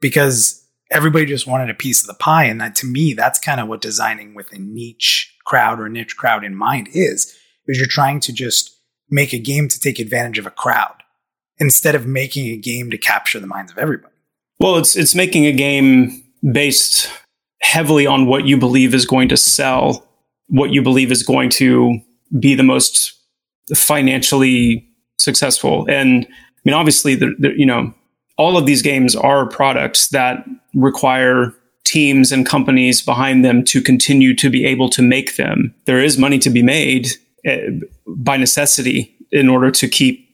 because 0.00 0.66
everybody 0.90 1.26
just 1.26 1.46
wanted 1.46 1.70
a 1.70 1.74
piece 1.74 2.00
of 2.00 2.06
the 2.06 2.14
pie. 2.14 2.44
And 2.44 2.60
that 2.60 2.74
to 2.76 2.86
me, 2.86 3.12
that's 3.12 3.38
kind 3.38 3.60
of 3.60 3.68
what 3.68 3.80
designing 3.80 4.34
with 4.34 4.52
a 4.52 4.58
niche 4.58 5.34
crowd 5.44 5.80
or 5.80 5.88
niche 5.88 6.16
crowd 6.16 6.44
in 6.44 6.54
mind 6.54 6.88
is, 6.92 7.34
is 7.66 7.78
you're 7.78 7.86
trying 7.86 8.20
to 8.20 8.32
just 8.32 8.74
make 9.10 9.32
a 9.32 9.38
game 9.38 9.68
to 9.68 9.80
take 9.80 9.98
advantage 9.98 10.38
of 10.38 10.46
a 10.46 10.50
crowd. 10.50 10.94
instead 11.58 11.94
of 11.94 12.06
making 12.06 12.46
a 12.46 12.56
game 12.56 12.90
to 12.90 12.98
capture 12.98 13.40
the 13.40 13.46
minds 13.46 13.72
of 13.72 13.78
everybody. 13.78 14.14
Well, 14.60 14.76
it's 14.76 14.96
it's 14.96 15.14
making 15.14 15.46
a 15.46 15.52
game 15.52 16.22
based 16.52 17.10
heavily 17.60 18.06
on 18.06 18.26
what 18.26 18.46
you 18.46 18.56
believe 18.56 18.94
is 18.94 19.06
going 19.06 19.28
to 19.28 19.36
sell, 19.36 20.06
what 20.48 20.70
you 20.70 20.82
believe 20.82 21.10
is 21.12 21.22
going 21.22 21.50
to 21.50 22.00
be 22.38 22.54
the 22.54 22.62
most 22.62 23.14
financially 23.74 24.87
successful. 25.18 25.86
And 25.88 26.26
I 26.28 26.60
mean, 26.64 26.74
obviously, 26.74 27.14
the, 27.14 27.34
the, 27.38 27.52
you 27.56 27.66
know, 27.66 27.92
all 28.36 28.56
of 28.56 28.66
these 28.66 28.82
games 28.82 29.16
are 29.16 29.46
products 29.46 30.08
that 30.08 30.44
require 30.74 31.54
teams 31.84 32.30
and 32.30 32.46
companies 32.46 33.00
behind 33.00 33.44
them 33.44 33.64
to 33.64 33.80
continue 33.80 34.34
to 34.36 34.50
be 34.50 34.64
able 34.64 34.88
to 34.90 35.02
make 35.02 35.36
them. 35.36 35.74
There 35.86 36.00
is 36.02 36.18
money 36.18 36.38
to 36.40 36.50
be 36.50 36.62
made 36.62 37.08
uh, 37.46 37.56
by 38.06 38.36
necessity 38.36 39.14
in 39.32 39.48
order 39.48 39.70
to 39.70 39.88
keep 39.88 40.28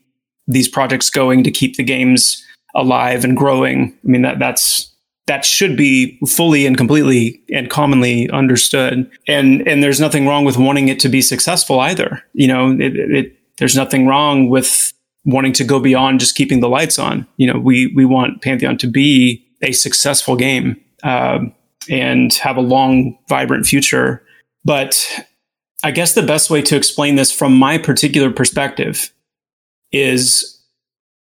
these 0.46 0.68
projects 0.68 1.10
going, 1.10 1.44
to 1.44 1.50
keep 1.50 1.76
the 1.76 1.84
games 1.84 2.44
alive 2.74 3.24
and 3.24 3.36
growing. 3.36 3.96
I 4.04 4.06
mean, 4.06 4.22
that 4.22 4.38
that's 4.38 4.90
that 5.26 5.44
should 5.44 5.76
be 5.76 6.18
fully 6.26 6.66
and 6.66 6.76
completely 6.76 7.40
and 7.52 7.70
commonly 7.70 8.28
understood. 8.30 9.10
And 9.26 9.66
and 9.66 9.82
there's 9.82 10.00
nothing 10.00 10.26
wrong 10.26 10.44
with 10.44 10.58
wanting 10.58 10.88
it 10.88 11.00
to 11.00 11.08
be 11.08 11.22
successful 11.22 11.80
either. 11.80 12.22
You 12.34 12.48
know, 12.48 12.72
it, 12.72 12.96
it, 12.96 13.38
there's 13.58 13.76
nothing 13.76 14.06
wrong 14.06 14.48
with 14.48 14.92
wanting 15.24 15.52
to 15.54 15.64
go 15.64 15.80
beyond 15.80 16.20
just 16.20 16.34
keeping 16.34 16.60
the 16.60 16.68
lights 16.68 16.98
on. 16.98 17.26
You 17.36 17.52
know, 17.52 17.58
we 17.58 17.92
we 17.94 18.04
want 18.04 18.42
Pantheon 18.42 18.78
to 18.78 18.86
be 18.86 19.44
a 19.62 19.72
successful 19.72 20.36
game 20.36 20.80
uh, 21.02 21.40
and 21.88 22.32
have 22.34 22.56
a 22.56 22.62
long, 22.62 23.18
vibrant 23.28 23.66
future. 23.66 24.22
But 24.64 25.26
I 25.82 25.90
guess 25.90 26.14
the 26.14 26.22
best 26.22 26.50
way 26.50 26.62
to 26.62 26.76
explain 26.76 27.16
this 27.16 27.30
from 27.30 27.56
my 27.56 27.78
particular 27.78 28.30
perspective 28.30 29.12
is 29.92 30.62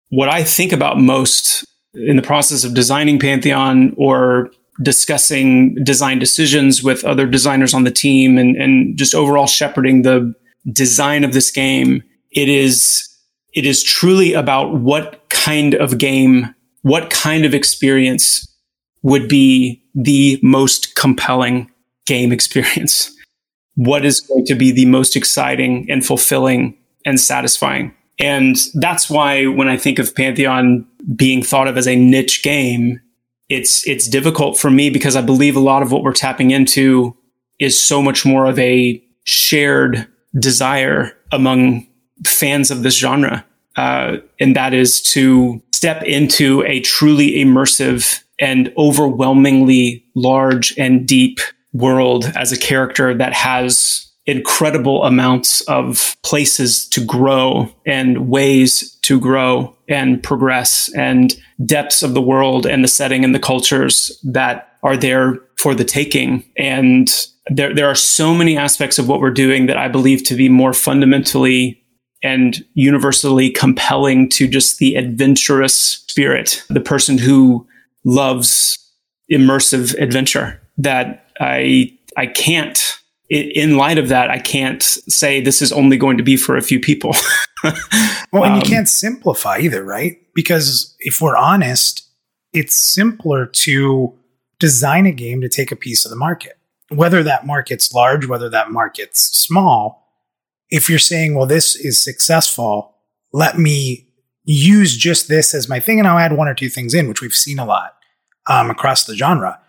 what 0.09 0.29
I 0.29 0.43
think 0.43 0.71
about 0.71 0.99
most 0.99 1.65
in 1.93 2.15
the 2.15 2.21
process 2.21 2.63
of 2.63 2.73
designing 2.73 3.19
Pantheon 3.19 3.93
or 3.97 4.51
discussing 4.81 5.75
design 5.83 6.19
decisions 6.19 6.83
with 6.83 7.03
other 7.03 7.27
designers 7.27 7.73
on 7.73 7.83
the 7.83 7.91
team 7.91 8.37
and, 8.37 8.55
and 8.55 8.97
just 8.97 9.13
overall 9.13 9.47
shepherding 9.47 10.03
the 10.03 10.33
design 10.71 11.23
of 11.23 11.33
this 11.33 11.51
game. 11.51 12.03
It 12.31 12.49
is, 12.49 13.07
it 13.53 13.65
is 13.65 13.83
truly 13.83 14.33
about 14.33 14.75
what 14.75 15.29
kind 15.29 15.75
of 15.75 15.97
game, 15.97 16.53
what 16.81 17.09
kind 17.09 17.45
of 17.45 17.53
experience 17.53 18.47
would 19.03 19.27
be 19.27 19.83
the 19.95 20.39
most 20.41 20.95
compelling 20.95 21.69
game 22.05 22.31
experience. 22.37 23.11
What 23.75 24.05
is 24.05 24.19
going 24.21 24.45
to 24.45 24.55
be 24.55 24.71
the 24.71 24.85
most 24.85 25.15
exciting 25.15 25.89
and 25.89 26.05
fulfilling 26.05 26.77
and 27.05 27.19
satisfying? 27.19 27.93
And 28.19 28.55
that's 28.75 29.09
why 29.09 29.47
when 29.47 29.67
I 29.67 29.77
think 29.77 29.97
of 29.97 30.13
Pantheon 30.13 30.85
being 31.15 31.41
thought 31.41 31.67
of 31.67 31.77
as 31.77 31.87
a 31.87 31.95
niche 31.95 32.43
game, 32.43 33.01
it's 33.49 33.85
it's 33.87 34.07
difficult 34.07 34.57
for 34.57 34.69
me 34.69 34.89
because 34.89 35.15
I 35.15 35.21
believe 35.21 35.55
a 35.55 35.61
lot 35.61 35.81
of 35.81 35.91
what 35.91 36.03
we're 36.03 36.13
tapping 36.13 36.51
into 36.51 37.17
is 37.59 37.79
so 37.79 38.01
much 38.01 38.25
more 38.25 38.45
of 38.45 38.59
a 38.59 39.03
shared 39.23 40.07
desire 40.39 41.17
among 41.31 41.87
fans 42.25 42.71
of 42.71 42.83
this 42.83 42.97
genre, 42.97 43.45
uh, 43.75 44.17
and 44.39 44.55
that 44.55 44.73
is 44.73 45.01
to 45.01 45.61
step 45.71 46.03
into 46.03 46.63
a 46.63 46.79
truly 46.81 47.31
immersive 47.31 48.21
and 48.39 48.73
overwhelmingly 48.77 50.05
large 50.15 50.77
and 50.77 51.07
deep 51.07 51.39
world 51.73 52.31
as 52.35 52.51
a 52.51 52.57
character 52.57 53.13
that 53.13 53.33
has 53.33 54.11
incredible 54.25 55.03
amounts 55.03 55.61
of 55.61 56.15
places 56.23 56.87
to 56.87 57.03
grow 57.03 57.73
and 57.85 58.29
ways 58.29 58.95
to 59.01 59.19
grow 59.19 59.75
and 59.89 60.21
progress 60.21 60.89
and 60.95 61.35
depths 61.65 62.03
of 62.03 62.13
the 62.13 62.21
world 62.21 62.65
and 62.65 62.83
the 62.83 62.87
setting 62.87 63.23
and 63.23 63.33
the 63.33 63.39
cultures 63.39 64.19
that 64.23 64.77
are 64.83 64.95
there 64.95 65.39
for 65.57 65.73
the 65.73 65.83
taking. 65.83 66.43
And 66.57 67.09
there, 67.47 67.73
there 67.73 67.87
are 67.87 67.95
so 67.95 68.33
many 68.33 68.57
aspects 68.57 68.99
of 68.99 69.07
what 69.07 69.19
we're 69.19 69.31
doing 69.31 69.65
that 69.67 69.77
I 69.77 69.87
believe 69.87 70.23
to 70.25 70.35
be 70.35 70.49
more 70.49 70.73
fundamentally 70.73 71.80
and 72.23 72.63
universally 72.73 73.49
compelling 73.49 74.29
to 74.29 74.47
just 74.47 74.77
the 74.77 74.95
adventurous 74.95 75.75
spirit, 75.75 76.63
the 76.69 76.79
person 76.79 77.17
who 77.17 77.67
loves 78.03 78.77
immersive 79.31 79.99
adventure 79.99 80.61
that 80.77 81.31
I, 81.39 81.97
I 82.17 82.27
can't 82.27 83.01
in 83.31 83.77
light 83.77 83.97
of 83.97 84.09
that, 84.09 84.29
I 84.29 84.39
can't 84.39 84.83
say 84.83 85.39
this 85.39 85.61
is 85.61 85.71
only 85.71 85.95
going 85.95 86.17
to 86.17 86.23
be 86.23 86.35
for 86.35 86.57
a 86.57 86.61
few 86.61 86.81
people. 86.81 87.15
well, 87.63 88.43
and 88.43 88.55
you 88.55 88.61
um, 88.61 88.67
can't 88.67 88.89
simplify 88.89 89.59
either, 89.59 89.85
right? 89.85 90.17
Because 90.33 90.93
if 90.99 91.21
we're 91.21 91.37
honest, 91.37 92.05
it's 92.51 92.75
simpler 92.75 93.45
to 93.45 94.13
design 94.59 95.05
a 95.05 95.13
game 95.13 95.39
to 95.41 95.47
take 95.47 95.71
a 95.71 95.77
piece 95.77 96.03
of 96.03 96.11
the 96.11 96.17
market, 96.17 96.57
whether 96.89 97.23
that 97.23 97.45
market's 97.45 97.93
large, 97.93 98.25
whether 98.25 98.49
that 98.49 98.69
market's 98.69 99.21
small. 99.21 100.00
If 100.71 100.89
you're 100.89 100.99
saying, 100.99 101.35
well, 101.35 101.45
this 101.45 101.75
is 101.75 102.01
successful, 102.01 102.95
let 103.31 103.59
me 103.59 104.07
use 104.43 104.97
just 104.97 105.27
this 105.27 105.53
as 105.53 105.69
my 105.69 105.79
thing 105.79 105.99
and 105.99 106.07
I'll 106.07 106.17
add 106.17 106.35
one 106.35 106.47
or 106.47 106.55
two 106.55 106.69
things 106.69 106.93
in, 106.93 107.07
which 107.07 107.21
we've 107.21 107.35
seen 107.35 107.59
a 107.59 107.65
lot 107.65 107.95
um, 108.47 108.69
across 108.69 109.03
the 109.03 109.15
genre. 109.15 109.59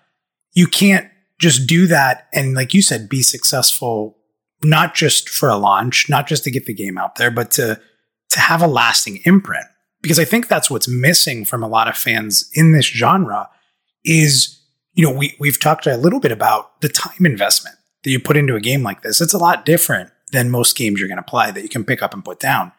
You 0.52 0.66
can't 0.66 1.08
just 1.42 1.66
do 1.66 1.88
that 1.88 2.28
and 2.32 2.54
like 2.54 2.72
you 2.72 2.80
said 2.80 3.08
be 3.08 3.20
successful 3.20 4.16
not 4.62 4.94
just 4.94 5.28
for 5.28 5.48
a 5.48 5.56
launch 5.56 6.08
not 6.08 6.28
just 6.28 6.44
to 6.44 6.52
get 6.52 6.66
the 6.66 6.72
game 6.72 6.96
out 6.96 7.16
there 7.16 7.32
but 7.32 7.50
to 7.50 7.78
to 8.30 8.38
have 8.38 8.62
a 8.62 8.66
lasting 8.68 9.18
imprint 9.24 9.66
because 10.00 10.20
i 10.20 10.24
think 10.24 10.46
that's 10.46 10.70
what's 10.70 10.86
missing 10.86 11.44
from 11.44 11.60
a 11.60 11.68
lot 11.68 11.88
of 11.88 11.96
fans 11.96 12.48
in 12.54 12.70
this 12.70 12.86
genre 12.86 13.48
is 14.04 14.62
you 14.94 15.04
know 15.04 15.12
we 15.12 15.34
we've 15.40 15.58
talked 15.58 15.84
a 15.84 15.96
little 15.96 16.20
bit 16.20 16.30
about 16.30 16.80
the 16.80 16.88
time 16.88 17.26
investment 17.26 17.74
that 18.04 18.10
you 18.10 18.20
put 18.20 18.36
into 18.36 18.54
a 18.54 18.60
game 18.60 18.84
like 18.84 19.02
this 19.02 19.20
it's 19.20 19.34
a 19.34 19.38
lot 19.38 19.64
different 19.64 20.10
than 20.32 20.50
most 20.50 20.76
games 20.76 20.98
you're 20.98 21.08
going 21.08 21.16
to 21.16 21.22
play 21.22 21.50
that 21.50 21.62
you 21.62 21.68
can 21.68 21.84
pick 21.84 22.02
up 22.02 22.12
and 22.12 22.24
put 22.24 22.40
down 22.40 22.72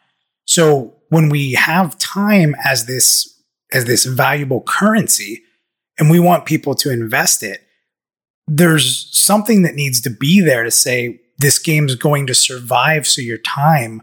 so 0.45 0.93
when 1.09 1.29
we 1.29 1.53
have 1.53 1.97
time 1.97 2.55
as 2.65 2.85
this 2.85 3.41
as 3.71 3.85
this 3.85 4.05
valuable 4.05 4.61
currency 4.61 5.41
and 5.97 6.09
we 6.09 6.19
want 6.19 6.45
people 6.45 6.75
to 6.75 6.91
invest 6.91 7.41
it 7.41 7.61
there's 8.47 9.09
something 9.17 9.61
that 9.61 9.75
needs 9.75 10.01
to 10.01 10.09
be 10.09 10.41
there 10.41 10.63
to 10.63 10.71
say 10.71 11.19
this 11.37 11.59
game's 11.59 11.95
going 11.95 12.27
to 12.27 12.33
survive 12.33 13.07
so 13.07 13.21
your 13.21 13.37
time 13.37 14.01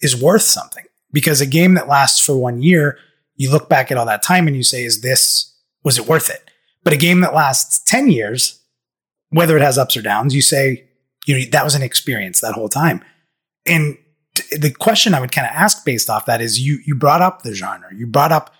is 0.00 0.20
worth 0.20 0.42
something. 0.42 0.84
Because 1.12 1.40
a 1.40 1.46
game 1.46 1.74
that 1.74 1.88
lasts 1.88 2.24
for 2.24 2.36
one 2.36 2.62
year, 2.62 2.98
you 3.36 3.50
look 3.50 3.68
back 3.68 3.90
at 3.90 3.96
all 3.96 4.06
that 4.06 4.22
time 4.22 4.46
and 4.46 4.56
you 4.56 4.62
say, 4.62 4.84
is 4.84 5.00
this, 5.00 5.56
was 5.82 5.98
it 5.98 6.06
worth 6.06 6.30
it? 6.30 6.50
But 6.84 6.92
a 6.92 6.96
game 6.96 7.20
that 7.20 7.34
lasts 7.34 7.82
10 7.84 8.10
years, 8.10 8.60
whether 9.30 9.56
it 9.56 9.62
has 9.62 9.76
ups 9.76 9.96
or 9.96 10.02
downs, 10.02 10.34
you 10.34 10.42
say, 10.42 10.88
you 11.30 11.38
know, 11.38 11.50
that 11.52 11.64
was 11.64 11.74
an 11.74 11.82
experience 11.82 12.40
that 12.40 12.54
whole 12.54 12.68
time. 12.68 13.04
And 13.66 13.96
t- 14.34 14.56
the 14.56 14.72
question 14.72 15.14
I 15.14 15.20
would 15.20 15.30
kind 15.30 15.46
of 15.46 15.54
ask 15.54 15.84
based 15.84 16.10
off 16.10 16.26
that 16.26 16.40
is 16.40 16.60
you, 16.60 16.80
you 16.84 16.96
brought 16.96 17.22
up 17.22 17.42
the 17.42 17.54
genre. 17.54 17.94
You 17.94 18.06
brought 18.06 18.32
up 18.32 18.52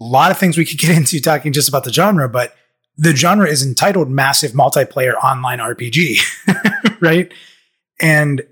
a 0.00 0.04
lot 0.04 0.30
of 0.30 0.38
things 0.38 0.56
we 0.56 0.64
could 0.64 0.78
get 0.78 0.96
into 0.96 1.20
talking 1.20 1.52
just 1.52 1.68
about 1.68 1.84
the 1.84 1.92
genre, 1.92 2.28
but 2.28 2.54
the 2.96 3.16
genre 3.16 3.48
is 3.48 3.66
entitled 3.66 4.08
massive 4.08 4.52
multiplayer 4.52 5.14
online 5.14 5.58
RPG, 5.58 7.00
right? 7.00 7.32
And 8.00 8.42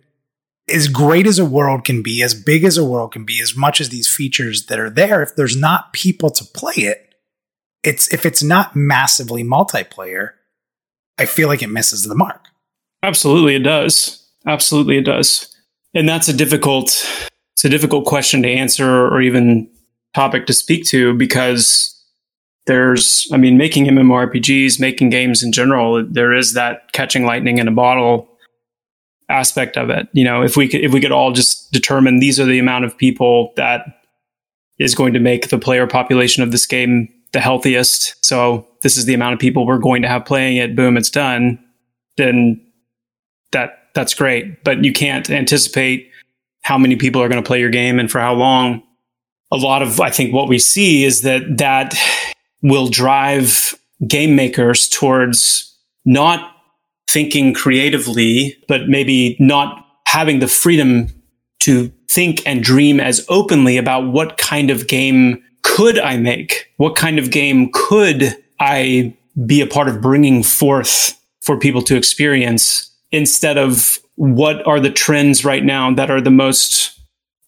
as 0.68 0.88
great 0.88 1.26
as 1.26 1.38
a 1.38 1.44
world 1.44 1.84
can 1.84 2.02
be, 2.02 2.22
as 2.22 2.34
big 2.34 2.64
as 2.64 2.76
a 2.76 2.84
world 2.84 3.12
can 3.12 3.24
be, 3.24 3.40
as 3.40 3.56
much 3.56 3.80
as 3.80 3.88
these 3.88 4.12
features 4.12 4.66
that 4.66 4.80
are 4.80 4.90
there, 4.90 5.22
if 5.22 5.36
there's 5.36 5.56
not 5.56 5.92
people 5.92 6.30
to 6.30 6.44
play 6.44 6.74
it, 6.74 7.14
it's 7.84 8.12
if 8.12 8.26
it's 8.26 8.42
not 8.42 8.74
massively 8.74 9.44
multiplayer, 9.44 10.32
I 11.18 11.26
feel 11.26 11.48
like 11.48 11.62
it 11.62 11.68
misses 11.68 12.04
the 12.04 12.14
mark. 12.14 12.46
Absolutely 13.02 13.54
it 13.54 13.60
does. 13.60 14.26
Absolutely 14.46 14.98
it 14.98 15.04
does. 15.04 15.54
And 15.94 16.08
that's 16.08 16.28
a 16.28 16.32
difficult 16.32 16.88
it's 17.54 17.64
a 17.64 17.68
difficult 17.68 18.04
question 18.04 18.42
to 18.42 18.48
answer 18.48 19.06
or 19.06 19.20
even 19.20 19.68
topic 20.14 20.46
to 20.46 20.52
speak 20.52 20.84
to 20.86 21.12
because 21.14 21.94
there's, 22.66 23.28
I 23.32 23.36
mean, 23.36 23.56
making 23.56 23.86
MMORPGs, 23.86 24.78
making 24.78 25.10
games 25.10 25.42
in 25.42 25.50
general, 25.52 26.04
there 26.06 26.32
is 26.32 26.52
that 26.52 26.92
catching 26.92 27.24
lightning 27.24 27.58
in 27.58 27.66
a 27.66 27.72
bottle 27.72 28.28
aspect 29.28 29.76
of 29.76 29.90
it. 29.90 30.06
You 30.12 30.22
know, 30.22 30.42
if 30.42 30.56
we 30.56 30.68
could, 30.68 30.82
if 30.82 30.92
we 30.92 31.00
could 31.00 31.10
all 31.10 31.32
just 31.32 31.72
determine 31.72 32.20
these 32.20 32.38
are 32.38 32.44
the 32.44 32.58
amount 32.58 32.84
of 32.84 32.96
people 32.96 33.52
that 33.56 33.86
is 34.78 34.94
going 34.94 35.14
to 35.14 35.20
make 35.20 35.48
the 35.48 35.58
player 35.58 35.86
population 35.86 36.42
of 36.42 36.52
this 36.52 36.66
game 36.66 37.08
the 37.32 37.40
healthiest. 37.40 38.24
So 38.24 38.68
this 38.82 38.96
is 38.96 39.06
the 39.06 39.14
amount 39.14 39.32
of 39.32 39.40
people 39.40 39.66
we're 39.66 39.78
going 39.78 40.02
to 40.02 40.08
have 40.08 40.24
playing 40.24 40.58
it. 40.58 40.76
Boom, 40.76 40.96
it's 40.96 41.10
done. 41.10 41.58
Then 42.16 42.64
that 43.52 43.88
that's 43.94 44.14
great, 44.14 44.62
but 44.64 44.84
you 44.84 44.92
can't 44.92 45.28
anticipate 45.30 46.10
how 46.62 46.78
many 46.78 46.96
people 46.96 47.22
are 47.22 47.28
going 47.28 47.42
to 47.42 47.46
play 47.46 47.60
your 47.60 47.70
game 47.70 47.98
and 47.98 48.10
for 48.10 48.20
how 48.20 48.34
long. 48.34 48.82
A 49.50 49.56
lot 49.56 49.80
of 49.80 49.98
I 49.98 50.10
think 50.10 50.34
what 50.34 50.48
we 50.48 50.58
see 50.58 51.04
is 51.04 51.22
that 51.22 51.56
that 51.56 51.94
will 52.62 52.88
drive 52.88 53.74
game 54.06 54.36
makers 54.36 54.88
towards 54.88 55.74
not 56.04 56.54
thinking 57.08 57.54
creatively, 57.54 58.56
but 58.68 58.88
maybe 58.88 59.36
not 59.40 59.86
having 60.06 60.40
the 60.40 60.48
freedom 60.48 61.08
to 61.60 61.90
think 62.10 62.46
and 62.46 62.62
dream 62.62 63.00
as 63.00 63.24
openly 63.28 63.76
about 63.76 64.12
what 64.12 64.36
kind 64.38 64.70
of 64.70 64.86
game 64.86 65.42
could 65.62 65.98
I 65.98 66.16
make? 66.16 66.70
What 66.76 66.96
kind 66.96 67.18
of 67.18 67.30
game 67.30 67.70
could 67.72 68.36
I 68.60 69.16
be 69.46 69.60
a 69.60 69.66
part 69.66 69.88
of 69.88 70.00
bringing 70.00 70.42
forth 70.42 71.18
for 71.40 71.58
people 71.58 71.82
to 71.82 71.96
experience 71.96 72.87
instead 73.10 73.58
of 73.58 73.98
what 74.16 74.66
are 74.66 74.80
the 74.80 74.90
trends 74.90 75.44
right 75.44 75.64
now 75.64 75.92
that 75.94 76.10
are 76.10 76.20
the 76.20 76.30
most, 76.30 76.98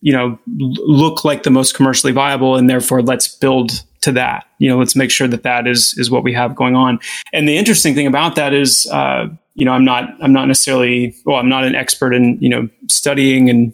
you 0.01 0.13
know, 0.13 0.39
look 0.47 1.25
like 1.25 1.43
the 1.43 1.51
most 1.51 1.75
commercially 1.75 2.13
viable 2.13 2.57
and 2.57 2.71
therefore 2.71 3.03
let's 3.03 3.29
build 3.29 3.83
to 4.03 4.13
that. 4.13 4.47
You 4.59 4.69
know, 4.69 4.79
let's 4.79 4.97
make 4.97 5.11
sure 5.11 5.29
that 5.29 5.43
that 5.43 5.67
is 5.67 5.95
is 5.99 6.11
what 6.11 6.23
we 6.23 6.33
have 6.33 6.55
going 6.55 6.77
on. 6.77 6.99
And 7.33 7.49
the 7.49 7.57
interesting 7.57 7.95
thing 7.95 8.07
about 8.07 8.37
that 8.37 8.55
is, 8.55 8.87
uh, 8.91 9.29
you 9.55 9.65
know, 9.65 9.73
I'm 9.73 9.85
not 9.85 10.11
I'm 10.23 10.33
not 10.33 10.47
necessarily 10.47 11.15
well, 11.25 11.37
I'm 11.37 11.49
not 11.49 11.65
an 11.65 11.75
expert 11.75 12.15
in 12.15 12.39
you 12.41 12.49
know 12.49 12.69
studying 12.89 13.51
and 13.51 13.73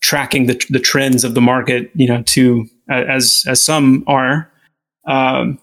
tracking 0.00 0.46
the 0.46 0.64
the 0.70 0.78
trends 0.78 1.24
of 1.24 1.34
the 1.34 1.40
market. 1.40 1.90
You 1.94 2.06
know, 2.06 2.22
to 2.22 2.68
as 2.88 3.44
as 3.48 3.62
some 3.62 4.04
are. 4.06 4.50
Um, 5.06 5.58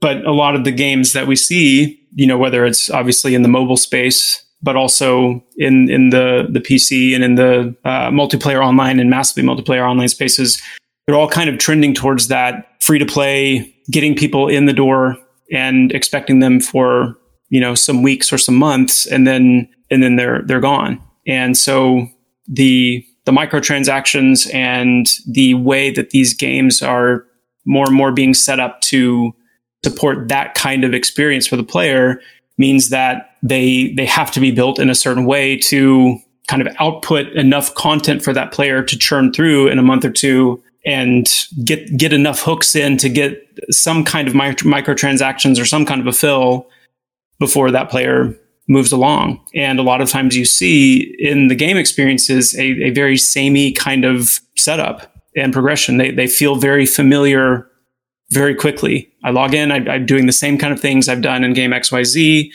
but 0.00 0.24
a 0.24 0.32
lot 0.32 0.54
of 0.54 0.64
the 0.64 0.72
games 0.72 1.12
that 1.12 1.26
we 1.26 1.36
see, 1.36 2.06
you 2.14 2.26
know, 2.26 2.38
whether 2.38 2.64
it's 2.64 2.90
obviously 2.90 3.34
in 3.34 3.42
the 3.42 3.48
mobile 3.48 3.76
space, 3.76 4.42
but 4.62 4.76
also 4.76 5.42
in 5.56 5.90
in 5.90 6.10
the 6.10 6.46
the 6.50 6.60
PC 6.60 7.14
and 7.14 7.24
in 7.24 7.34
the 7.34 7.74
uh, 7.84 8.10
multiplayer 8.10 8.64
online 8.64 9.00
and 9.00 9.10
massively 9.10 9.42
multiplayer 9.42 9.88
online 9.88 10.08
spaces, 10.08 10.60
they're 11.06 11.16
all 11.16 11.28
kind 11.28 11.48
of 11.50 11.58
trending 11.58 11.94
towards 11.94 12.28
that 12.28 12.80
free 12.80 12.98
to 12.98 13.06
play, 13.06 13.74
getting 13.90 14.14
people 14.14 14.48
in 14.48 14.66
the 14.66 14.72
door 14.72 15.16
and 15.52 15.92
expecting 15.92 16.40
them 16.40 16.60
for 16.60 17.16
you 17.48 17.60
know 17.60 17.74
some 17.74 18.02
weeks 18.02 18.32
or 18.32 18.38
some 18.38 18.56
months, 18.56 19.06
and 19.06 19.26
then 19.26 19.68
and 19.90 20.02
then 20.02 20.16
they're 20.16 20.42
they're 20.42 20.60
gone. 20.60 21.00
And 21.26 21.56
so 21.56 22.06
the 22.46 23.04
the 23.24 23.32
microtransactions 23.32 24.52
and 24.54 25.06
the 25.26 25.54
way 25.54 25.90
that 25.90 26.10
these 26.10 26.34
games 26.34 26.82
are 26.82 27.24
more 27.64 27.86
and 27.86 27.94
more 27.94 28.12
being 28.12 28.34
set 28.34 28.58
up 28.58 28.80
to 28.80 29.32
support 29.84 30.28
that 30.28 30.54
kind 30.54 30.84
of 30.84 30.94
experience 30.94 31.46
for 31.46 31.56
the 31.56 31.62
player 31.62 32.20
means 32.58 32.90
that 32.90 33.29
they 33.42 33.92
they 33.94 34.06
have 34.06 34.30
to 34.32 34.40
be 34.40 34.50
built 34.50 34.78
in 34.78 34.90
a 34.90 34.94
certain 34.94 35.24
way 35.24 35.56
to 35.56 36.18
kind 36.48 36.66
of 36.66 36.74
output 36.80 37.28
enough 37.28 37.74
content 37.74 38.22
for 38.22 38.32
that 38.32 38.52
player 38.52 38.82
to 38.82 38.98
churn 38.98 39.32
through 39.32 39.68
in 39.68 39.78
a 39.78 39.82
month 39.82 40.04
or 40.04 40.10
two 40.10 40.62
and 40.84 41.46
get 41.64 41.96
get 41.96 42.12
enough 42.12 42.40
hooks 42.42 42.74
in 42.74 42.96
to 42.96 43.08
get 43.08 43.42
some 43.70 44.04
kind 44.04 44.26
of 44.28 44.34
micro, 44.34 44.70
microtransactions 44.70 45.60
or 45.60 45.64
some 45.64 45.84
kind 45.84 46.00
of 46.00 46.06
a 46.06 46.12
fill 46.12 46.66
before 47.38 47.70
that 47.70 47.90
player 47.90 48.34
moves 48.68 48.92
along. 48.92 49.40
And 49.54 49.78
a 49.78 49.82
lot 49.82 50.00
of 50.00 50.08
times 50.08 50.36
you 50.36 50.44
see 50.44 51.16
in 51.18 51.48
the 51.48 51.56
game 51.56 51.76
experiences 51.76 52.54
a, 52.54 52.84
a 52.84 52.90
very 52.90 53.16
samey 53.16 53.72
kind 53.72 54.04
of 54.04 54.40
setup 54.56 55.12
and 55.36 55.52
progression. 55.52 55.96
They, 55.96 56.12
they 56.12 56.26
feel 56.26 56.54
very 56.54 56.86
familiar 56.86 57.66
very 58.30 58.54
quickly. 58.54 59.12
I 59.24 59.30
log 59.30 59.54
in, 59.54 59.72
I, 59.72 59.76
I'm 59.92 60.06
doing 60.06 60.26
the 60.26 60.32
same 60.32 60.56
kind 60.56 60.72
of 60.72 60.80
things 60.80 61.08
I've 61.08 61.20
done 61.22 61.42
in 61.42 61.52
game 61.52 61.72
XYZ. 61.72 62.50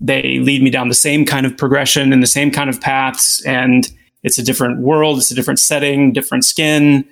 They 0.00 0.38
lead 0.38 0.62
me 0.62 0.70
down 0.70 0.88
the 0.88 0.94
same 0.94 1.24
kind 1.24 1.46
of 1.46 1.56
progression 1.56 2.12
and 2.12 2.22
the 2.22 2.26
same 2.26 2.50
kind 2.50 2.70
of 2.70 2.80
paths. 2.80 3.44
And 3.44 3.90
it's 4.22 4.38
a 4.38 4.42
different 4.42 4.80
world, 4.80 5.18
it's 5.18 5.30
a 5.30 5.34
different 5.34 5.58
setting, 5.58 6.12
different 6.12 6.44
skin, 6.44 7.06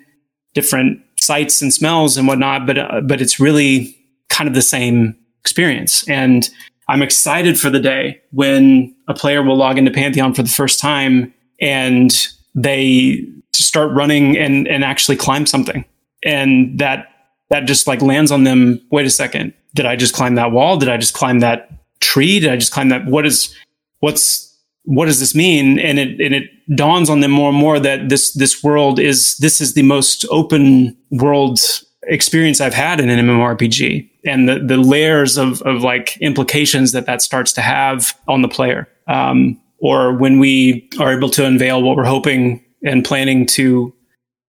different 0.53 1.01
sights 1.19 1.61
and 1.61 1.73
smells 1.73 2.17
and 2.17 2.27
whatnot. 2.27 2.65
But, 2.65 2.77
uh, 2.77 3.01
but 3.01 3.21
it's 3.21 3.39
really 3.39 3.95
kind 4.29 4.47
of 4.47 4.55
the 4.55 4.61
same 4.61 5.15
experience. 5.41 6.07
And 6.07 6.49
I'm 6.87 7.01
excited 7.01 7.59
for 7.59 7.69
the 7.69 7.79
day 7.79 8.21
when 8.31 8.95
a 9.07 9.13
player 9.13 9.43
will 9.43 9.57
log 9.57 9.77
into 9.77 9.91
Pantheon 9.91 10.33
for 10.33 10.43
the 10.43 10.49
first 10.49 10.79
time 10.79 11.33
and 11.61 12.11
they 12.55 13.27
start 13.53 13.91
running 13.91 14.37
and, 14.37 14.67
and 14.67 14.83
actually 14.83 15.15
climb 15.15 15.45
something. 15.45 15.85
And 16.23 16.79
that 16.79 17.07
that 17.49 17.65
just 17.65 17.87
like 17.87 18.01
lands 18.01 18.31
on 18.31 18.43
them. 18.43 18.81
Wait 18.91 19.05
a 19.05 19.09
second. 19.09 19.53
Did 19.75 19.85
I 19.85 19.95
just 19.95 20.13
climb 20.13 20.35
that 20.35 20.51
wall? 20.51 20.77
Did 20.77 20.89
I 20.89 20.97
just 20.97 21.13
climb 21.13 21.39
that 21.39 21.69
tree? 22.01 22.39
Did 22.39 22.51
I 22.51 22.55
just 22.57 22.71
climb 22.71 22.89
that? 22.89 23.05
What 23.05 23.25
is, 23.25 23.55
what's, 23.99 24.45
what 24.83 25.05
does 25.05 25.19
this 25.19 25.35
mean? 25.35 25.79
And 25.79 25.99
it, 25.99 26.19
and 26.19 26.33
it 26.33 26.49
dawns 26.75 27.09
on 27.09 27.19
them 27.19 27.31
more 27.31 27.49
and 27.49 27.57
more 27.57 27.79
that 27.79 28.09
this, 28.09 28.31
this 28.33 28.63
world 28.63 28.99
is, 28.99 29.35
this 29.37 29.61
is 29.61 29.73
the 29.73 29.83
most 29.83 30.25
open 30.29 30.97
world 31.11 31.59
experience 32.03 32.61
I've 32.61 32.73
had 32.73 32.99
in 32.99 33.09
an 33.09 33.25
MMORPG 33.25 34.09
and 34.25 34.49
the, 34.49 34.59
the 34.59 34.77
layers 34.77 35.37
of, 35.37 35.61
of 35.63 35.83
like 35.83 36.17
implications 36.17 36.91
that 36.91 37.05
that 37.05 37.21
starts 37.21 37.53
to 37.53 37.61
have 37.61 38.17
on 38.27 38.41
the 38.41 38.47
player. 38.47 38.87
Um, 39.07 39.61
or 39.79 40.13
when 40.13 40.39
we 40.39 40.89
are 40.99 41.15
able 41.15 41.29
to 41.29 41.45
unveil 41.45 41.81
what 41.81 41.95
we're 41.95 42.05
hoping 42.05 42.63
and 42.83 43.05
planning 43.05 43.45
to 43.45 43.93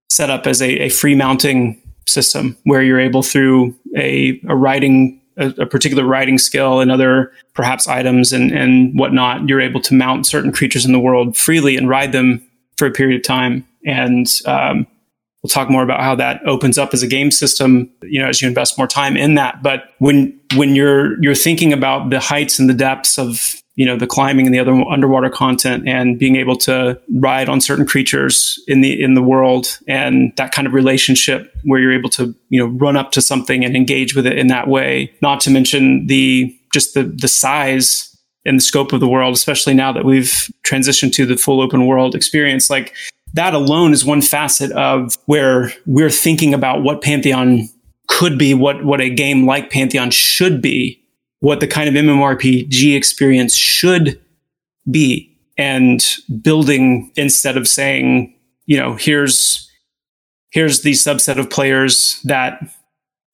set 0.09 0.31
up 0.31 0.47
as 0.47 0.61
a, 0.61 0.71
a 0.81 0.89
free 0.89 1.15
mounting 1.15 1.81
system 2.07 2.57
where 2.65 2.83
you're 2.83 3.01
able 3.01 3.23
through 3.23 3.75
a, 3.97 4.41
a 4.49 4.57
riding 4.57 5.20
a, 5.41 5.63
a, 5.63 5.67
particular 5.67 6.05
riding 6.05 6.39
skill 6.39 6.81
and 6.81 6.93
other 6.93 7.33
perhaps 7.55 7.89
items 7.89 8.33
and, 8.33 8.53
and 8.53 8.99
whatnot, 8.99 9.49
you're 9.49 9.61
able 9.61 9.81
to 9.81 9.95
mount 9.95 10.27
certain 10.27 10.53
creatures 10.53 10.85
in 10.85 10.93
the 10.93 11.01
world 11.01 11.37
freely 11.37 11.77
and 11.77 11.89
ride 11.89 12.13
them 12.13 12.47
for 12.77 12.87
a 12.87 12.91
period 12.91 13.21
of 13.21 13.27
time. 13.27 13.67
And 13.85 14.27
um, 14.47 14.87
we'll 15.43 15.51
talk 15.51 15.71
more 15.71 15.83
about 15.83 16.01
how 16.01 16.15
that 16.17 16.41
opens 16.47 16.79
up 16.79 16.95
as 16.95 17.03
a 17.03 17.07
game 17.07 17.31
system, 17.31 17.91
you 18.03 18.21
know, 18.21 18.29
as 18.29 18.41
you 18.41 18.49
invest 18.49 18.79
more 18.79 18.87
time 18.87 19.17
in 19.17 19.35
that. 19.35 19.63
But 19.63 19.95
when 19.99 20.39
when 20.55 20.75
you're 20.75 21.21
you're 21.23 21.35
thinking 21.35 21.73
about 21.73 22.11
the 22.11 22.21
heights 22.21 22.59
and 22.59 22.69
the 22.69 22.75
depths 22.75 23.19
of 23.19 23.60
you 23.77 23.87
know 23.87 23.97
the 23.97 24.07
climbing 24.07 24.47
and 24.47 24.55
the 24.55 24.59
other 24.59 24.73
underwater 24.91 25.31
content 25.31 25.89
and 25.89 26.19
being 26.19 26.37
able 26.37 26.57
to 26.57 27.01
ride 27.17 27.49
on 27.49 27.61
certain 27.61 27.87
creatures 27.87 28.63
in 28.67 28.81
the 28.81 29.01
in 29.01 29.15
the 29.15 29.23
world 29.23 29.79
and 29.87 30.33
that 30.37 30.53
kind 30.53 30.67
of 30.67 30.75
relationship 30.75 31.55
where 31.65 31.81
you're 31.81 31.93
able 31.93 32.11
to 32.11 32.35
you 32.49 32.61
know 32.61 32.67
run 32.79 32.97
up 32.97 33.13
to 33.13 33.23
something 33.23 33.65
and 33.65 33.77
engage 33.77 34.15
with 34.15 34.27
it 34.27 34.39
in 34.39 34.49
that 34.49 34.69
way. 34.69 35.13
Not 35.23 35.41
to 35.41 35.51
mention 35.51 36.07
the 36.07 36.57
just 36.73 36.95
the 36.95 37.05
the 37.05 37.29
size 37.29 38.07
and 38.45 38.59
the 38.59 38.63
scope 38.63 38.93
of 38.93 39.01
the 39.01 39.09
world 39.09 39.35
especially 39.35 39.75
now 39.75 39.93
that 39.93 40.05
we've 40.05 40.51
transitioned 40.67 41.13
to 41.13 41.27
the 41.27 41.37
full 41.37 41.61
open 41.61 41.87
world 41.87 42.15
experience. 42.15 42.71
Like 42.71 42.95
that 43.35 43.55
alone 43.55 43.93
is 43.93 44.05
one 44.05 44.23
facet 44.23 44.73
of 44.73 45.17
where 45.27 45.73
we're 45.87 46.11
thinking 46.11 46.55
about 46.55 46.83
what 46.83 47.03
pantheon 47.03 47.69
could 48.09 48.37
be 48.37 48.53
what 48.55 48.85
what 48.85 49.01
a 49.01 49.09
game 49.09 49.47
like 49.47 49.71
pantheon 49.71 50.11
should 50.11 50.61
be 50.61 51.00
what 51.41 51.61
the 51.61 51.67
kind 51.67 51.89
of 51.89 51.95
MMORPG 51.95 52.97
experience 52.97 53.55
should 53.55 54.21
be 54.91 55.39
and 55.59 56.17
building 56.43 57.13
instead 57.17 57.57
of 57.57 57.67
saying, 57.67 58.35
you 58.67 58.79
know, 58.79 58.95
here's 58.95 59.71
here's 60.51 60.83
the 60.83 60.93
subset 60.93 61.39
of 61.39 61.51
players 61.51 62.21
that 62.25 62.61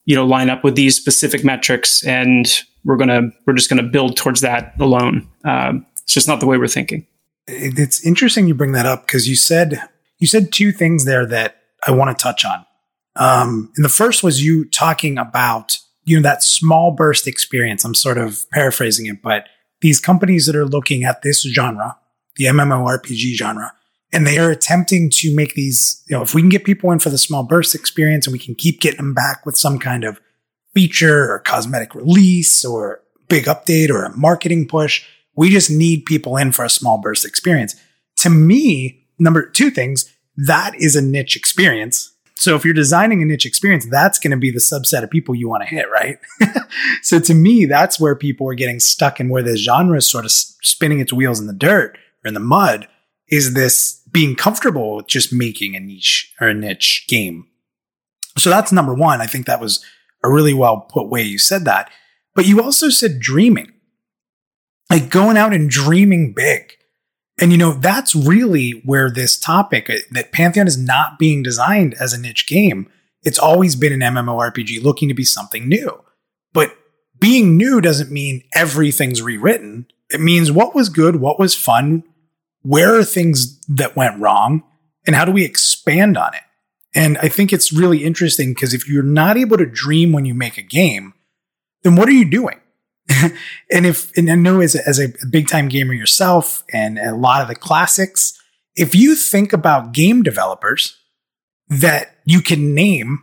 you 0.04 0.14
know 0.14 0.24
line 0.24 0.50
up 0.50 0.64
with 0.64 0.74
these 0.74 0.96
specific 0.96 1.44
metrics 1.44 2.04
and 2.04 2.62
we're 2.84 2.96
gonna 2.96 3.32
we're 3.46 3.54
just 3.54 3.68
gonna 3.68 3.82
build 3.82 4.16
towards 4.16 4.40
that 4.40 4.74
alone. 4.80 5.28
Um, 5.44 5.86
it's 6.02 6.14
just 6.14 6.28
not 6.28 6.40
the 6.40 6.46
way 6.46 6.56
we're 6.56 6.68
thinking. 6.68 7.06
It's 7.48 8.04
interesting 8.04 8.46
you 8.46 8.54
bring 8.54 8.72
that 8.72 8.86
up 8.86 9.06
because 9.06 9.28
you 9.28 9.36
said 9.36 9.80
you 10.18 10.26
said 10.26 10.52
two 10.52 10.72
things 10.72 11.04
there 11.04 11.26
that 11.26 11.62
i 11.86 11.90
want 11.90 12.16
to 12.16 12.22
touch 12.22 12.44
on. 12.44 12.64
Um, 13.16 13.72
and 13.76 13.84
the 13.84 13.90
first 13.90 14.22
was 14.22 14.44
you 14.44 14.64
talking 14.66 15.18
about 15.18 15.78
you 16.06 16.16
know, 16.16 16.22
that 16.22 16.42
small 16.42 16.92
burst 16.92 17.26
experience. 17.26 17.84
I'm 17.84 17.94
sort 17.94 18.16
of 18.16 18.48
paraphrasing 18.52 19.06
it, 19.06 19.20
but 19.20 19.48
these 19.80 20.00
companies 20.00 20.46
that 20.46 20.56
are 20.56 20.64
looking 20.64 21.04
at 21.04 21.22
this 21.22 21.42
genre, 21.42 21.98
the 22.36 22.44
MMORPG 22.44 23.34
genre, 23.34 23.72
and 24.12 24.26
they 24.26 24.38
are 24.38 24.50
attempting 24.50 25.10
to 25.10 25.34
make 25.34 25.54
these, 25.54 26.02
you 26.08 26.16
know, 26.16 26.22
if 26.22 26.32
we 26.32 26.40
can 26.40 26.48
get 26.48 26.64
people 26.64 26.92
in 26.92 27.00
for 27.00 27.10
the 27.10 27.18
small 27.18 27.42
burst 27.42 27.74
experience 27.74 28.26
and 28.26 28.32
we 28.32 28.38
can 28.38 28.54
keep 28.54 28.80
getting 28.80 28.98
them 28.98 29.14
back 29.14 29.44
with 29.44 29.58
some 29.58 29.78
kind 29.78 30.04
of 30.04 30.20
feature 30.74 31.30
or 31.30 31.40
cosmetic 31.40 31.94
release 31.94 32.64
or 32.64 33.00
big 33.28 33.44
update 33.44 33.90
or 33.90 34.04
a 34.04 34.16
marketing 34.16 34.68
push, 34.68 35.04
we 35.34 35.50
just 35.50 35.70
need 35.70 36.04
people 36.04 36.36
in 36.36 36.52
for 36.52 36.64
a 36.64 36.70
small 36.70 36.98
burst 36.98 37.26
experience. 37.26 37.74
To 38.18 38.30
me, 38.30 39.04
number 39.18 39.44
two 39.44 39.70
things, 39.70 40.10
that 40.36 40.74
is 40.76 40.94
a 40.94 41.02
niche 41.02 41.36
experience 41.36 42.12
so 42.38 42.54
if 42.54 42.64
you're 42.64 42.74
designing 42.74 43.22
a 43.22 43.24
niche 43.24 43.46
experience, 43.46 43.86
that's 43.86 44.18
going 44.18 44.30
to 44.30 44.36
be 44.36 44.50
the 44.50 44.58
subset 44.58 45.02
of 45.02 45.10
people 45.10 45.34
you 45.34 45.48
want 45.48 45.62
to 45.62 45.68
hit, 45.68 45.86
right? 45.90 46.18
so 47.02 47.18
to 47.18 47.34
me, 47.34 47.64
that's 47.64 47.98
where 47.98 48.14
people 48.14 48.48
are 48.48 48.54
getting 48.54 48.78
stuck 48.78 49.18
and 49.18 49.30
where 49.30 49.42
the 49.42 49.56
genre 49.56 49.96
is 49.96 50.08
sort 50.08 50.26
of 50.26 50.30
spinning 50.30 51.00
its 51.00 51.12
wheels 51.12 51.40
in 51.40 51.46
the 51.46 51.54
dirt 51.54 51.96
or 52.24 52.28
in 52.28 52.34
the 52.34 52.40
mud 52.40 52.88
is 53.28 53.54
this 53.54 54.02
being 54.12 54.36
comfortable 54.36 54.96
with 54.96 55.06
just 55.06 55.32
making 55.32 55.74
a 55.74 55.80
niche 55.80 56.32
or 56.40 56.48
a 56.48 56.54
niche 56.54 57.06
game. 57.08 57.46
So 58.36 58.50
that's 58.50 58.70
number 58.70 58.94
one. 58.94 59.20
I 59.20 59.26
think 59.26 59.46
that 59.46 59.60
was 59.60 59.84
a 60.22 60.30
really 60.30 60.54
well 60.54 60.80
put 60.80 61.08
way 61.08 61.22
you 61.22 61.38
said 61.38 61.64
that. 61.64 61.90
But 62.34 62.46
you 62.46 62.62
also 62.62 62.90
said 62.90 63.18
dreaming, 63.18 63.72
like 64.90 65.08
going 65.08 65.38
out 65.38 65.54
and 65.54 65.70
dreaming 65.70 66.34
big. 66.34 66.75
And 67.38 67.52
you 67.52 67.58
know, 67.58 67.72
that's 67.72 68.14
really 68.14 68.82
where 68.84 69.10
this 69.10 69.38
topic 69.38 69.90
uh, 69.90 69.96
that 70.10 70.32
Pantheon 70.32 70.66
is 70.66 70.78
not 70.78 71.18
being 71.18 71.42
designed 71.42 71.94
as 71.94 72.12
a 72.12 72.20
niche 72.20 72.46
game. 72.46 72.88
It's 73.22 73.38
always 73.38 73.76
been 73.76 73.92
an 73.92 74.14
MMORPG 74.14 74.82
looking 74.82 75.08
to 75.08 75.14
be 75.14 75.24
something 75.24 75.68
new. 75.68 76.02
But 76.52 76.76
being 77.18 77.56
new 77.56 77.80
doesn't 77.80 78.10
mean 78.10 78.44
everything's 78.54 79.22
rewritten. 79.22 79.86
It 80.10 80.20
means 80.20 80.52
what 80.52 80.74
was 80.74 80.88
good, 80.88 81.16
what 81.16 81.38
was 81.38 81.54
fun, 81.54 82.04
where 82.62 82.98
are 82.98 83.04
things 83.04 83.60
that 83.66 83.96
went 83.96 84.20
wrong, 84.20 84.62
and 85.06 85.14
how 85.14 85.24
do 85.24 85.32
we 85.32 85.44
expand 85.44 86.16
on 86.16 86.34
it? 86.34 86.42
And 86.94 87.18
I 87.18 87.28
think 87.28 87.52
it's 87.52 87.72
really 87.72 88.04
interesting 88.04 88.50
because 88.54 88.72
if 88.72 88.88
you're 88.88 89.02
not 89.02 89.36
able 89.36 89.58
to 89.58 89.66
dream 89.66 90.12
when 90.12 90.24
you 90.24 90.34
make 90.34 90.56
a 90.56 90.62
game, 90.62 91.14
then 91.82 91.96
what 91.96 92.08
are 92.08 92.12
you 92.12 92.24
doing? 92.24 92.60
and 93.70 93.86
if, 93.86 94.10
and 94.16 94.30
I 94.30 94.34
know 94.34 94.60
as 94.60 94.74
a, 94.74 94.86
as 94.88 94.98
a 94.98 95.12
big 95.30 95.48
time 95.48 95.68
gamer 95.68 95.92
yourself 95.92 96.64
and 96.72 96.98
a 96.98 97.14
lot 97.14 97.42
of 97.42 97.48
the 97.48 97.54
classics, 97.54 98.40
if 98.74 98.94
you 98.94 99.14
think 99.14 99.52
about 99.52 99.92
game 99.92 100.22
developers 100.22 100.98
that 101.68 102.16
you 102.24 102.40
can 102.40 102.74
name, 102.74 103.22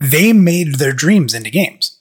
they 0.00 0.32
made 0.32 0.76
their 0.76 0.92
dreams 0.92 1.34
into 1.34 1.50
games. 1.50 2.00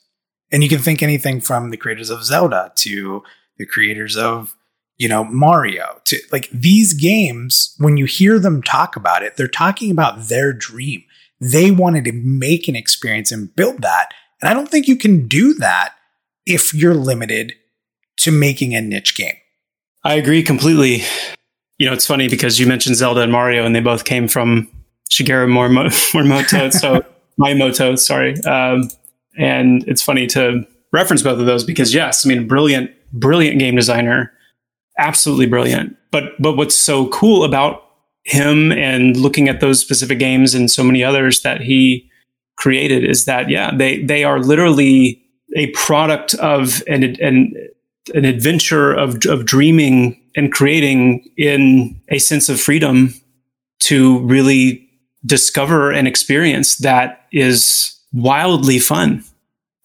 And 0.52 0.64
you 0.64 0.70
can 0.70 0.80
think 0.80 1.02
anything 1.02 1.42
from 1.42 1.70
the 1.70 1.78
creators 1.78 2.10
of 2.10 2.24
Zelda 2.24 2.72
to 2.76 3.24
the 3.58 3.66
creators 3.66 4.18
of, 4.18 4.56
you 4.98 5.10
know, 5.10 5.24
Mario 5.24 6.00
to 6.06 6.20
like 6.32 6.50
these 6.52 6.94
games, 6.94 7.76
when 7.80 7.98
you 7.98 8.06
hear 8.06 8.40
them 8.40 8.62
talk 8.62 8.96
about 8.96 9.24
it, 9.24 9.36
they're 9.36 9.48
talking 9.48 9.90
about 9.90 10.28
their 10.28 10.54
dream. 10.54 11.04
They 11.40 11.72
wanted 11.72 12.06
to 12.06 12.12
make 12.14 12.68
an 12.68 12.76
experience 12.76 13.32
and 13.32 13.54
build 13.56 13.82
that. 13.82 14.14
And 14.42 14.50
I 14.50 14.54
don't 14.54 14.70
think 14.70 14.88
you 14.88 14.96
can 14.96 15.28
do 15.28 15.54
that 15.56 15.96
if 16.46 16.74
you're 16.74 16.96
limited 16.96 17.54
to 18.18 18.32
making 18.32 18.76
a 18.76 18.82
niche 18.82 19.16
game. 19.16 19.36
I 20.04 20.16
agree 20.16 20.44
completely. 20.44 21.04
You 21.78 21.88
know, 21.88 21.94
it's 21.94 22.06
funny 22.06 22.28
because 22.28 22.60
you 22.60 22.68
mentioned 22.68 22.96
Zelda 22.96 23.22
and 23.22 23.32
Mario, 23.32 23.66
and 23.66 23.76
they 23.76 23.80
both 23.80 24.06
came 24.06 24.28
from 24.28 24.70
Shigeru 25.10 25.48
Morimoto. 26.14 26.72
so 26.72 27.06
Miyamoto, 27.40 27.98
sorry. 27.98 28.40
Um, 28.44 28.90
and 29.38 29.84
it's 29.88 30.02
funny 30.02 30.28
to 30.28 30.66
reference 30.92 31.24
both 31.24 31.40
of 31.40 31.46
those 31.46 31.64
because 31.64 31.94
yes, 31.94 32.26
I 32.26 32.30
mean, 32.30 32.48
brilliant, 32.48 32.92
brilliant 33.12 33.60
game 33.60 33.76
designer, 33.76 34.32
absolutely 34.98 35.48
brilliant. 35.48 35.96
But 36.12 36.40
but 36.40 36.56
what's 36.56 36.76
so 36.76 37.08
cool 37.08 37.44
about 37.44 37.84
him 38.26 38.72
and 38.72 39.18
looking 39.18 39.50
at 39.50 39.60
those 39.60 39.80
specific 39.80 40.20
games 40.20 40.54
and 40.54 40.70
so 40.70 40.84
many 40.84 41.04
others 41.04 41.42
that 41.42 41.62
he 41.62 42.10
created 42.56 43.04
is 43.04 43.26
that 43.26 43.50
yeah, 43.50 43.76
they 43.76 44.04
they 44.04 44.24
are 44.24 44.40
literally 44.40 45.23
a 45.56 45.68
product 45.72 46.34
of 46.36 46.84
an, 46.88 47.04
an, 47.22 47.54
an 48.14 48.26
adventure 48.26 48.94
of, 48.94 49.26
of 49.26 49.46
dreaming 49.46 50.20
and 50.36 50.52
creating 50.52 51.30
in 51.38 52.00
a 52.10 52.20
sense 52.20 52.50
of 52.50 52.60
freedom 52.60 53.14
to 53.80 54.20
really 54.20 54.90
discover 55.26 55.92
an 55.92 56.08
experience 56.08 56.78
that 56.78 57.28
is 57.32 57.98
wildly 58.14 58.80
fun. 58.80 59.24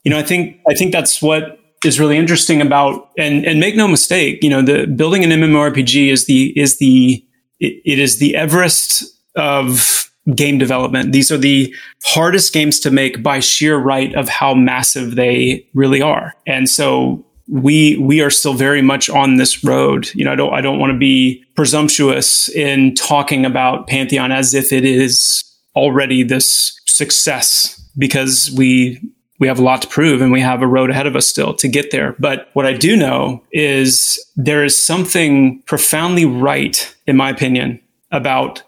You 0.05 0.11
know, 0.11 0.19
I 0.19 0.23
think 0.23 0.61
I 0.69 0.75
think 0.75 0.93
that's 0.93 1.21
what 1.21 1.59
is 1.85 2.01
really 2.01 2.17
interesting 2.17 2.61
about 2.61 3.11
and 3.19 3.45
and 3.45 3.61
make 3.61 3.77
no 3.77 3.87
mistake, 3.87 4.43
you 4.43 4.51
know, 4.51 4.63
the 4.63 4.87
building 4.87 5.25
an 5.25 5.31
MMORPG 5.31 6.11
is 6.11 6.27
the 6.27 6.59
is 6.59 6.79
the 6.79 7.25
it, 7.61 7.83
it 7.85 7.99
is 7.99 8.19
the 8.19 8.37
Everest 8.37 9.05
of 9.37 10.11
game 10.35 10.59
development. 10.59 11.13
These 11.13 11.31
are 11.33 11.39
the 11.39 11.75
hardest 12.05 12.53
games 12.53 12.81
to 12.81 12.91
make 12.91 13.23
by 13.23 13.41
sheer 13.41 13.77
right 13.77 14.15
of 14.15 14.29
how 14.29 14.55
massive 14.55 15.17
they 15.17 15.67
really 15.75 16.03
are. 16.03 16.35
And 16.47 16.69
so 16.69 17.25
we 17.49 17.97
we 17.97 18.21
are 18.21 18.31
still 18.31 18.55
very 18.55 18.83
much 18.83 19.09
on 19.09 19.37
this 19.37 19.65
road. 19.65 20.11
You 20.15 20.25
know, 20.25 20.33
I 20.33 20.37
don't 20.37 20.55
I 20.55 20.61
don't 20.61 20.79
want 20.79 20.93
to 20.93 20.99
be 20.99 21.45
presumptuous 21.55 22.49
in 22.51 22.95
talking 22.95 23.47
about 23.47 23.87
Pantheon 23.87 24.33
as 24.33 24.55
if 24.55 24.73
it 24.73 24.85
is 24.85 25.45
already 25.75 26.23
this 26.23 26.79
success 26.87 27.81
because 27.97 28.51
we 28.57 29.01
we 29.39 29.47
have 29.47 29.59
a 29.59 29.63
lot 29.63 29.83
to 29.83 29.89
prove 29.89 30.21
and 30.21 30.33
we 30.33 30.41
have 30.41 30.63
a 30.63 30.67
road 30.67 30.91
ahead 30.91 31.07
of 31.07 31.17
us 31.17 31.27
still 31.27 31.55
to 31.55 31.69
get 31.69 31.91
there. 31.91 32.17
But 32.19 32.49
what 32.53 32.67
I 32.67 32.73
do 32.73 32.97
know 32.97 33.43
is 33.53 34.19
there 34.37 34.65
is 34.65 34.77
something 34.77 35.63
profoundly 35.63 36.25
right, 36.25 36.95
in 37.07 37.17
my 37.17 37.31
opinion, 37.31 37.81
about 38.11 38.63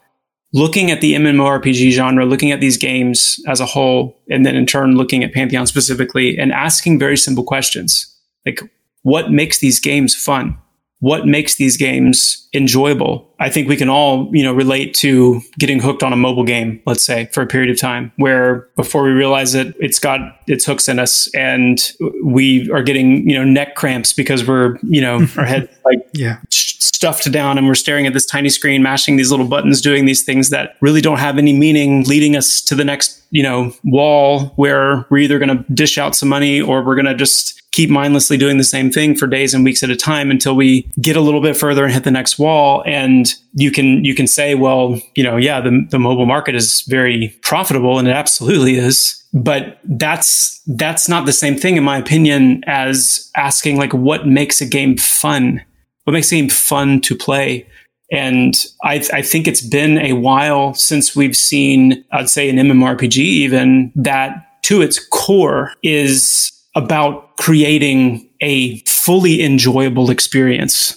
looking 0.52 0.90
at 0.90 1.00
the 1.00 1.14
MMORPG 1.14 1.90
genre, 1.90 2.24
looking 2.24 2.50
at 2.50 2.60
these 2.60 2.76
games 2.76 3.40
as 3.46 3.60
a 3.60 3.66
whole, 3.66 4.20
and 4.28 4.44
then 4.44 4.56
in 4.56 4.66
turn 4.66 4.96
looking 4.96 5.22
at 5.22 5.32
Pantheon 5.32 5.66
specifically 5.66 6.36
and 6.38 6.52
asking 6.52 6.98
very 6.98 7.16
simple 7.16 7.44
questions 7.44 8.06
like, 8.46 8.60
what 9.02 9.30
makes 9.30 9.58
these 9.58 9.78
games 9.80 10.14
fun? 10.14 10.56
What 11.00 11.26
makes 11.26 11.54
these 11.54 11.76
games 11.76 12.46
enjoyable? 12.52 13.26
I 13.38 13.48
think 13.48 13.68
we 13.68 13.76
can 13.76 13.88
all, 13.88 14.28
you 14.32 14.42
know, 14.42 14.52
relate 14.52 14.92
to 14.96 15.40
getting 15.58 15.80
hooked 15.80 16.02
on 16.02 16.12
a 16.12 16.16
mobile 16.16 16.44
game, 16.44 16.82
let's 16.84 17.02
say, 17.02 17.26
for 17.32 17.42
a 17.42 17.46
period 17.46 17.70
of 17.70 17.78
time 17.78 18.12
where 18.16 18.68
before 18.76 19.02
we 19.02 19.10
realize 19.10 19.54
it, 19.54 19.74
it's 19.80 19.98
got 19.98 20.20
its 20.46 20.66
hooks 20.66 20.88
in 20.88 20.98
us 20.98 21.34
and 21.34 21.92
we 22.22 22.70
are 22.70 22.82
getting, 22.82 23.28
you 23.28 23.34
know, 23.34 23.44
neck 23.44 23.76
cramps 23.76 24.12
because 24.12 24.46
we're, 24.46 24.76
you 24.82 25.00
know, 25.00 25.26
our 25.38 25.46
head 25.46 25.70
like 25.86 26.06
yeah. 26.12 26.36
stuffed 26.50 27.32
down 27.32 27.56
and 27.56 27.66
we're 27.66 27.74
staring 27.74 28.06
at 28.06 28.12
this 28.12 28.26
tiny 28.26 28.50
screen, 28.50 28.82
mashing 28.82 29.16
these 29.16 29.30
little 29.30 29.48
buttons, 29.48 29.80
doing 29.80 30.04
these 30.04 30.22
things 30.22 30.50
that 30.50 30.76
really 30.82 31.00
don't 31.00 31.18
have 31.18 31.38
any 31.38 31.54
meaning, 31.54 32.04
leading 32.04 32.36
us 32.36 32.60
to 32.60 32.74
the 32.74 32.84
next, 32.84 33.22
you 33.30 33.42
know, 33.42 33.72
wall 33.84 34.52
where 34.56 35.06
we're 35.08 35.18
either 35.18 35.38
going 35.38 35.56
to 35.56 35.64
dish 35.72 35.96
out 35.96 36.14
some 36.14 36.28
money 36.28 36.60
or 36.60 36.84
we're 36.84 36.94
going 36.94 37.06
to 37.06 37.14
just 37.14 37.59
keep 37.72 37.90
mindlessly 37.90 38.36
doing 38.36 38.58
the 38.58 38.64
same 38.64 38.90
thing 38.90 39.14
for 39.14 39.26
days 39.26 39.54
and 39.54 39.64
weeks 39.64 39.82
at 39.82 39.90
a 39.90 39.96
time 39.96 40.30
until 40.30 40.56
we 40.56 40.90
get 41.00 41.16
a 41.16 41.20
little 41.20 41.40
bit 41.40 41.56
further 41.56 41.84
and 41.84 41.92
hit 41.92 42.04
the 42.04 42.10
next 42.10 42.38
wall. 42.38 42.82
And 42.86 43.32
you 43.54 43.70
can 43.70 44.04
you 44.04 44.14
can 44.14 44.26
say 44.26 44.54
well 44.54 45.00
you 45.14 45.24
know 45.24 45.36
yeah 45.36 45.60
the, 45.60 45.86
the 45.90 45.98
mobile 45.98 46.26
market 46.26 46.54
is 46.54 46.82
very 46.82 47.36
profitable 47.42 47.98
and 47.98 48.06
it 48.06 48.12
absolutely 48.12 48.76
is 48.76 49.20
but 49.32 49.78
that's 49.84 50.60
that's 50.66 51.08
not 51.08 51.26
the 51.26 51.32
same 51.32 51.56
thing 51.56 51.76
in 51.76 51.84
my 51.84 51.98
opinion 51.98 52.62
as 52.66 53.30
asking 53.36 53.76
like 53.76 53.92
what 53.92 54.26
makes 54.26 54.60
a 54.60 54.66
game 54.66 54.96
fun? 54.96 55.62
What 56.04 56.12
makes 56.12 56.32
a 56.32 56.36
game 56.36 56.48
fun 56.48 57.00
to 57.02 57.14
play? 57.14 57.66
And 58.12 58.54
I, 58.82 59.06
I, 59.12 59.22
think 59.22 59.46
it's 59.46 59.60
been 59.60 59.96
a 59.98 60.14
while 60.14 60.74
since 60.74 61.14
we've 61.14 61.36
seen, 61.36 62.04
I'd 62.10 62.28
say, 62.28 62.50
an 62.50 62.56
MMORPG 62.56 63.18
even 63.18 63.92
that 63.94 64.62
to 64.64 64.82
its 64.82 64.98
core 64.98 65.72
is 65.84 66.50
about 66.82 67.36
creating 67.36 68.28
a 68.40 68.78
fully 68.80 69.42
enjoyable 69.42 70.10
experience. 70.10 70.96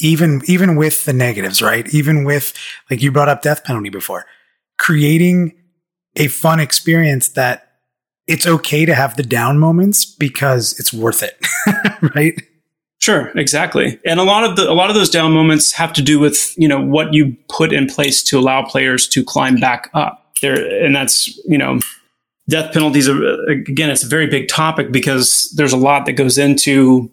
Even 0.00 0.40
even 0.46 0.76
with 0.76 1.04
the 1.04 1.12
negatives, 1.12 1.60
right? 1.60 1.92
Even 1.92 2.24
with 2.24 2.54
like 2.90 3.02
you 3.02 3.12
brought 3.12 3.28
up 3.28 3.42
death 3.42 3.64
penalty 3.64 3.90
before, 3.90 4.24
creating 4.78 5.52
a 6.16 6.28
fun 6.28 6.58
experience 6.58 7.28
that 7.30 7.70
it's 8.26 8.46
okay 8.46 8.86
to 8.86 8.94
have 8.94 9.16
the 9.16 9.22
down 9.22 9.58
moments 9.58 10.04
because 10.04 10.78
it's 10.78 10.92
worth 10.92 11.22
it, 11.22 11.36
right? 12.14 12.40
Sure, 13.00 13.32
exactly. 13.36 13.98
And 14.04 14.20
a 14.20 14.22
lot 14.22 14.44
of 14.44 14.56
the 14.56 14.70
a 14.70 14.74
lot 14.74 14.90
of 14.90 14.94
those 14.94 15.10
down 15.10 15.32
moments 15.32 15.72
have 15.72 15.92
to 15.94 16.02
do 16.02 16.18
with, 16.18 16.54
you 16.56 16.68
know, 16.68 16.80
what 16.80 17.12
you 17.12 17.36
put 17.48 17.72
in 17.72 17.86
place 17.86 18.22
to 18.24 18.38
allow 18.38 18.62
players 18.62 19.08
to 19.08 19.24
climb 19.24 19.56
back 19.56 19.90
up. 19.94 20.36
There 20.42 20.84
and 20.84 20.94
that's, 20.94 21.28
you 21.46 21.58
know, 21.58 21.80
death 22.50 22.72
penalties 22.72 23.08
are 23.08 23.22
again 23.48 23.90
it's 23.90 24.02
a 24.02 24.08
very 24.08 24.26
big 24.26 24.48
topic 24.48 24.92
because 24.92 25.52
there's 25.56 25.72
a 25.72 25.76
lot 25.76 26.06
that 26.06 26.12
goes 26.12 26.36
into 26.36 27.10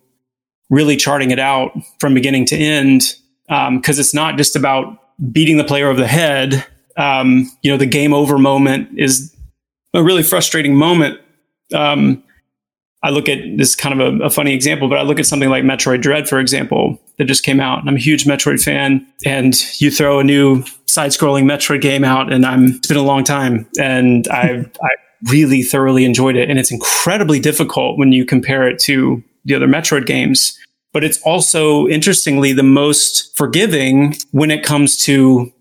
really 0.70 0.98
charting 0.98 1.32
it 1.32 1.40
out 1.40 1.72
from 2.00 2.14
beginning 2.14 2.46
to 2.46 2.56
end 2.58 3.16
because 3.48 3.68
um, 3.68 3.82
it's 3.86 4.14
not 4.14 4.38
just 4.38 4.56
about 4.56 5.00
beating 5.32 5.58
the 5.58 5.64
player 5.64 5.88
over 5.88 6.00
the 6.00 6.08
head. 6.08 6.66
Um, 6.98 7.50
you 7.62 7.72
know 7.72 7.78
the 7.78 7.86
game 7.86 8.14
over 8.14 8.38
moment 8.38 8.90
is 8.98 9.34
a 9.94 10.04
really 10.04 10.24
frustrating 10.24 10.76
moment. 10.76 11.20
Um, 11.74 12.24
i 13.04 13.10
look 13.10 13.30
at 13.30 13.40
this 13.58 13.76
kind 13.76 14.00
of 14.00 14.22
a, 14.22 14.26
a, 14.26 14.30
funny 14.30 14.54
example 14.54 14.88
but 14.88 14.98
i 14.98 15.02
look 15.02 15.20
at 15.20 15.26
something 15.26 15.50
like 15.50 15.64
metroid 15.64 16.02
dread 16.02 16.28
for 16.28 16.40
example 16.40 17.00
that 17.18 17.26
just 17.26 17.44
came 17.44 17.60
out 17.60 17.80
and 17.80 17.90
i'm 17.90 17.96
a 17.96 18.00
huge 18.00 18.24
metroid 18.24 18.64
fan 18.64 19.06
and 19.26 19.64
you 19.80 19.92
throw 19.92 20.20
a 20.20 20.24
new 20.24 20.64
side-scrolling 20.86 21.44
metroid 21.44 21.82
game 21.82 22.04
out 22.04 22.32
and 22.32 22.46
i'm 22.46 22.68
it's 22.68 22.88
been 22.88 22.98
a 22.98 23.04
long 23.04 23.24
time 23.24 23.68
and 23.80 24.28
i've 24.30 24.66
I, 24.82 24.90
really 25.30 25.64
thoroughly 25.64 26.06
enjoyed 26.06 26.36
it. 26.36 26.50
And 26.50 26.60
it's 26.60 26.72
incredibly 26.72 27.40
difficult 27.40 27.98
when 27.98 28.12
you 28.12 28.26
compare 28.26 28.68
it 28.68 28.80
to 28.80 29.24
the 29.46 29.56
other 29.56 29.68
Metroid 29.68 30.06
games. 30.06 30.58
But 30.94 31.04
it's 31.04 31.22
also, 31.22 31.88
interestingly, 31.88 32.54
the 32.54 32.64
most 32.64 33.36
forgiving 33.36 34.16
when 34.32 34.52
it 34.52 34.64
comes 34.64 34.98
to 35.04 35.52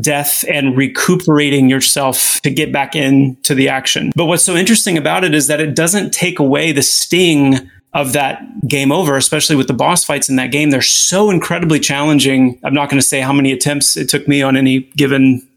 death 0.00 0.44
and 0.48 0.76
recuperating 0.76 1.70
yourself 1.70 2.40
to 2.42 2.50
get 2.50 2.72
back 2.72 2.94
into 2.94 3.54
the 3.54 3.68
action. 3.68 4.12
But 4.14 4.26
what's 4.26 4.42
so 4.42 4.54
interesting 4.54 4.98
about 4.98 5.24
it 5.24 5.34
is 5.34 5.46
that 5.46 5.60
it 5.60 5.74
doesn't 5.74 6.12
take 6.12 6.38
away 6.38 6.72
the 6.72 6.82
sting 6.82 7.70
of 7.94 8.12
that 8.12 8.42
game 8.68 8.92
over, 8.92 9.16
especially 9.16 9.56
with 9.56 9.68
the 9.68 9.72
boss 9.72 10.04
fights 10.04 10.28
in 10.28 10.36
that 10.36 10.52
game. 10.52 10.68
They're 10.68 10.82
so 10.82 11.30
incredibly 11.30 11.80
challenging. 11.80 12.58
I'm 12.62 12.74
not 12.74 12.90
going 12.90 13.00
to 13.00 13.06
say 13.06 13.20
how 13.20 13.32
many 13.32 13.52
attempts 13.52 13.96
it 13.96 14.10
took 14.10 14.28
me 14.28 14.42
on 14.42 14.56
any 14.56 14.80
given 14.96 15.48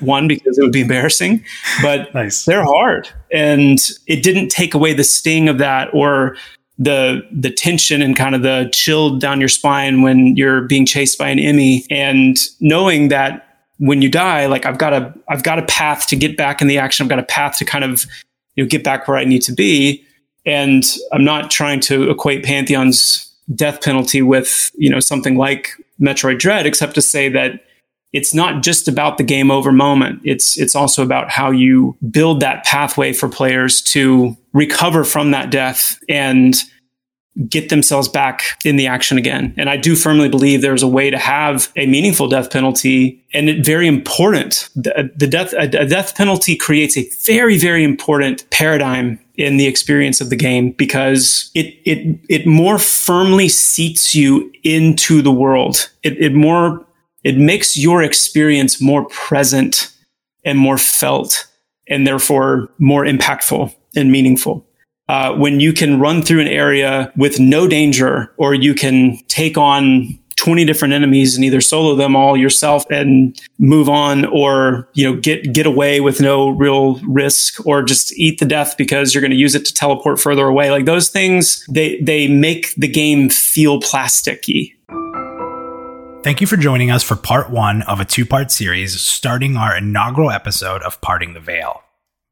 one 0.00 0.28
because 0.28 0.58
it 0.58 0.62
would 0.62 0.72
be 0.72 0.82
embarrassing, 0.82 1.44
but 1.82 2.12
nice. 2.14 2.44
they're 2.44 2.64
hard, 2.64 3.08
and 3.32 3.78
it 4.06 4.22
didn't 4.22 4.48
take 4.48 4.74
away 4.74 4.92
the 4.92 5.04
sting 5.04 5.48
of 5.48 5.58
that 5.58 5.88
or 5.92 6.36
the 6.78 7.22
the 7.32 7.50
tension 7.50 8.02
and 8.02 8.16
kind 8.16 8.34
of 8.34 8.42
the 8.42 8.68
chill 8.72 9.16
down 9.18 9.40
your 9.40 9.48
spine 9.48 10.02
when 10.02 10.36
you're 10.36 10.62
being 10.62 10.86
chased 10.86 11.18
by 11.18 11.28
an 11.28 11.38
E.M.M.I., 11.38 11.94
and 11.94 12.36
knowing 12.60 13.08
that 13.08 13.44
when 13.78 14.02
you 14.02 14.08
die, 14.08 14.46
like 14.46 14.66
I've 14.66 14.78
got 14.78 14.92
a 14.92 15.14
I've 15.28 15.42
got 15.42 15.58
a 15.58 15.66
path 15.66 16.06
to 16.08 16.16
get 16.16 16.36
back 16.36 16.60
in 16.60 16.68
the 16.68 16.78
action. 16.78 17.04
I've 17.04 17.10
got 17.10 17.18
a 17.18 17.24
path 17.24 17.58
to 17.58 17.64
kind 17.64 17.84
of 17.84 18.04
you 18.56 18.64
know 18.64 18.68
get 18.68 18.84
back 18.84 19.08
where 19.08 19.16
I 19.16 19.24
need 19.24 19.42
to 19.42 19.52
be, 19.52 20.04
and 20.46 20.84
I'm 21.12 21.24
not 21.24 21.50
trying 21.50 21.80
to 21.80 22.10
equate 22.10 22.44
Pantheon's 22.44 23.20
death 23.54 23.82
penalty 23.82 24.22
with 24.22 24.70
you 24.74 24.90
know 24.90 25.00
something 25.00 25.36
like 25.36 25.70
Metroid 26.00 26.38
Dread, 26.38 26.66
except 26.66 26.94
to 26.94 27.02
say 27.02 27.28
that 27.28 27.60
it's 28.14 28.32
not 28.32 28.62
just 28.62 28.86
about 28.86 29.18
the 29.18 29.24
game 29.24 29.50
over 29.50 29.72
moment. 29.72 30.20
It's 30.24 30.56
it's 30.56 30.76
also 30.76 31.02
about 31.02 31.30
how 31.30 31.50
you 31.50 31.96
build 32.10 32.40
that 32.40 32.64
pathway 32.64 33.12
for 33.12 33.28
players 33.28 33.82
to 33.82 34.36
recover 34.52 35.02
from 35.02 35.32
that 35.32 35.50
death 35.50 35.98
and 36.08 36.54
get 37.48 37.68
themselves 37.68 38.08
back 38.08 38.60
in 38.64 38.76
the 38.76 38.86
action 38.86 39.18
again. 39.18 39.52
And 39.56 39.68
I 39.68 39.76
do 39.76 39.96
firmly 39.96 40.28
believe 40.28 40.62
there's 40.62 40.84
a 40.84 40.88
way 40.88 41.10
to 41.10 41.18
have 41.18 41.72
a 41.74 41.86
meaningful 41.86 42.28
death 42.28 42.52
penalty 42.52 43.20
and 43.32 43.48
it 43.48 43.66
very 43.66 43.88
important. 43.88 44.68
The, 44.76 45.10
the 45.16 45.26
death, 45.26 45.52
a 45.54 45.66
death 45.66 46.14
penalty 46.14 46.54
creates 46.54 46.96
a 46.96 47.08
very, 47.26 47.58
very 47.58 47.82
important 47.82 48.48
paradigm 48.50 49.18
in 49.34 49.56
the 49.56 49.66
experience 49.66 50.20
of 50.20 50.30
the 50.30 50.36
game 50.36 50.70
because 50.70 51.50
it, 51.56 51.74
it, 51.84 52.20
it 52.28 52.46
more 52.46 52.78
firmly 52.78 53.48
seats 53.48 54.14
you 54.14 54.52
into 54.62 55.20
the 55.20 55.32
world. 55.32 55.90
It, 56.04 56.16
it 56.20 56.34
more, 56.34 56.86
it 57.24 57.38
makes 57.38 57.76
your 57.76 58.02
experience 58.02 58.80
more 58.80 59.06
present 59.08 59.90
and 60.44 60.58
more 60.58 60.78
felt 60.78 61.46
and 61.88 62.06
therefore 62.06 62.68
more 62.78 63.04
impactful 63.04 63.74
and 63.96 64.12
meaningful. 64.12 64.66
Uh, 65.08 65.34
when 65.34 65.60
you 65.60 65.72
can 65.72 66.00
run 66.00 66.22
through 66.22 66.40
an 66.40 66.48
area 66.48 67.12
with 67.16 67.38
no 67.38 67.68
danger, 67.68 68.32
or 68.38 68.54
you 68.54 68.74
can 68.74 69.18
take 69.28 69.58
on 69.58 70.18
20 70.36 70.64
different 70.64 70.92
enemies 70.92 71.36
and 71.36 71.44
either 71.44 71.60
solo 71.60 71.94
them 71.94 72.16
all 72.16 72.36
yourself 72.36 72.84
and 72.90 73.40
move 73.58 73.88
on 73.88 74.24
or 74.26 74.88
you 74.94 75.04
know 75.04 75.18
get 75.20 75.52
get 75.52 75.64
away 75.64 76.00
with 76.00 76.20
no 76.20 76.50
real 76.50 76.96
risk 77.06 77.64
or 77.66 77.82
just 77.82 78.12
eat 78.18 78.40
the 78.40 78.46
death 78.46 78.76
because 78.76 79.14
you're 79.14 79.20
going 79.20 79.30
to 79.30 79.36
use 79.36 79.54
it 79.54 79.64
to 79.64 79.72
teleport 79.72 80.18
further 80.20 80.46
away. 80.46 80.70
Like 80.70 80.86
those 80.86 81.08
things 81.08 81.64
they 81.70 82.00
they 82.00 82.28
make 82.28 82.74
the 82.74 82.88
game 82.88 83.28
feel 83.28 83.80
plasticky 83.80 84.73
Thank 86.24 86.40
you 86.40 86.46
for 86.46 86.56
joining 86.56 86.90
us 86.90 87.02
for 87.02 87.16
part 87.16 87.50
1 87.50 87.82
of 87.82 88.00
a 88.00 88.04
two-part 88.06 88.50
series 88.50 88.98
starting 88.98 89.58
our 89.58 89.76
inaugural 89.76 90.30
episode 90.30 90.80
of 90.80 90.98
Parting 91.02 91.34
the 91.34 91.38
Veil. 91.38 91.82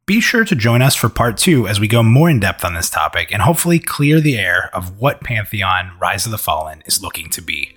Be 0.07 0.18
sure 0.18 0.46
to 0.46 0.55
join 0.55 0.81
us 0.81 0.96
for 0.96 1.11
part 1.11 1.37
two 1.37 1.68
as 1.68 1.78
we 1.78 1.88
go 1.88 2.02
more 2.02 2.31
in 2.31 2.40
depth 2.40 2.64
on 2.64 2.72
this 2.72 2.88
topic 2.88 3.31
and 3.31 3.42
hopefully 3.42 3.78
clear 3.78 4.18
the 4.18 4.38
air 4.38 4.70
of 4.72 4.98
what 4.98 5.20
Pantheon 5.20 5.92
Rise 6.00 6.24
of 6.24 6.33
the 6.33 6.38
Fallen 6.38 6.83
is 6.87 7.02
looking 7.02 7.28
to 7.28 7.42
be. 7.42 7.76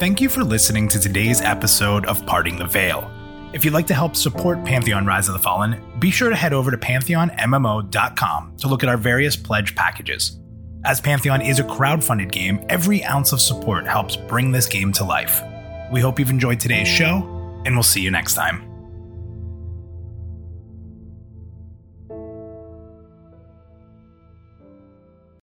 Thank 0.00 0.20
you 0.20 0.28
for 0.28 0.42
listening 0.42 0.88
to 0.88 0.98
today's 0.98 1.40
episode 1.40 2.06
of 2.06 2.26
Parting 2.26 2.56
the 2.56 2.66
Veil. 2.66 3.08
If 3.52 3.64
you'd 3.64 3.72
like 3.72 3.86
to 3.86 3.94
help 3.94 4.16
support 4.16 4.64
Pantheon 4.64 5.06
Rise 5.06 5.28
of 5.28 5.34
the 5.34 5.38
Fallen, 5.38 5.80
be 6.00 6.10
sure 6.10 6.30
to 6.30 6.34
head 6.34 6.52
over 6.52 6.72
to 6.72 6.76
pantheonmmo.com 6.76 8.56
to 8.56 8.66
look 8.66 8.82
at 8.82 8.88
our 8.88 8.96
various 8.96 9.36
pledge 9.36 9.76
packages. 9.76 10.40
As 10.86 11.00
Pantheon 11.00 11.42
is 11.42 11.58
a 11.58 11.64
crowd-funded 11.64 12.30
game, 12.30 12.64
every 12.68 13.02
ounce 13.02 13.32
of 13.32 13.40
support 13.40 13.88
helps 13.88 14.14
bring 14.14 14.52
this 14.52 14.68
game 14.68 14.92
to 14.92 15.02
life. 15.02 15.42
We 15.90 16.00
hope 16.00 16.20
you've 16.20 16.30
enjoyed 16.30 16.60
today's 16.60 16.86
show, 16.86 17.24
and 17.64 17.74
we'll 17.74 17.82
see 17.82 18.00
you 18.00 18.12
next 18.12 18.34
time. 18.34 18.65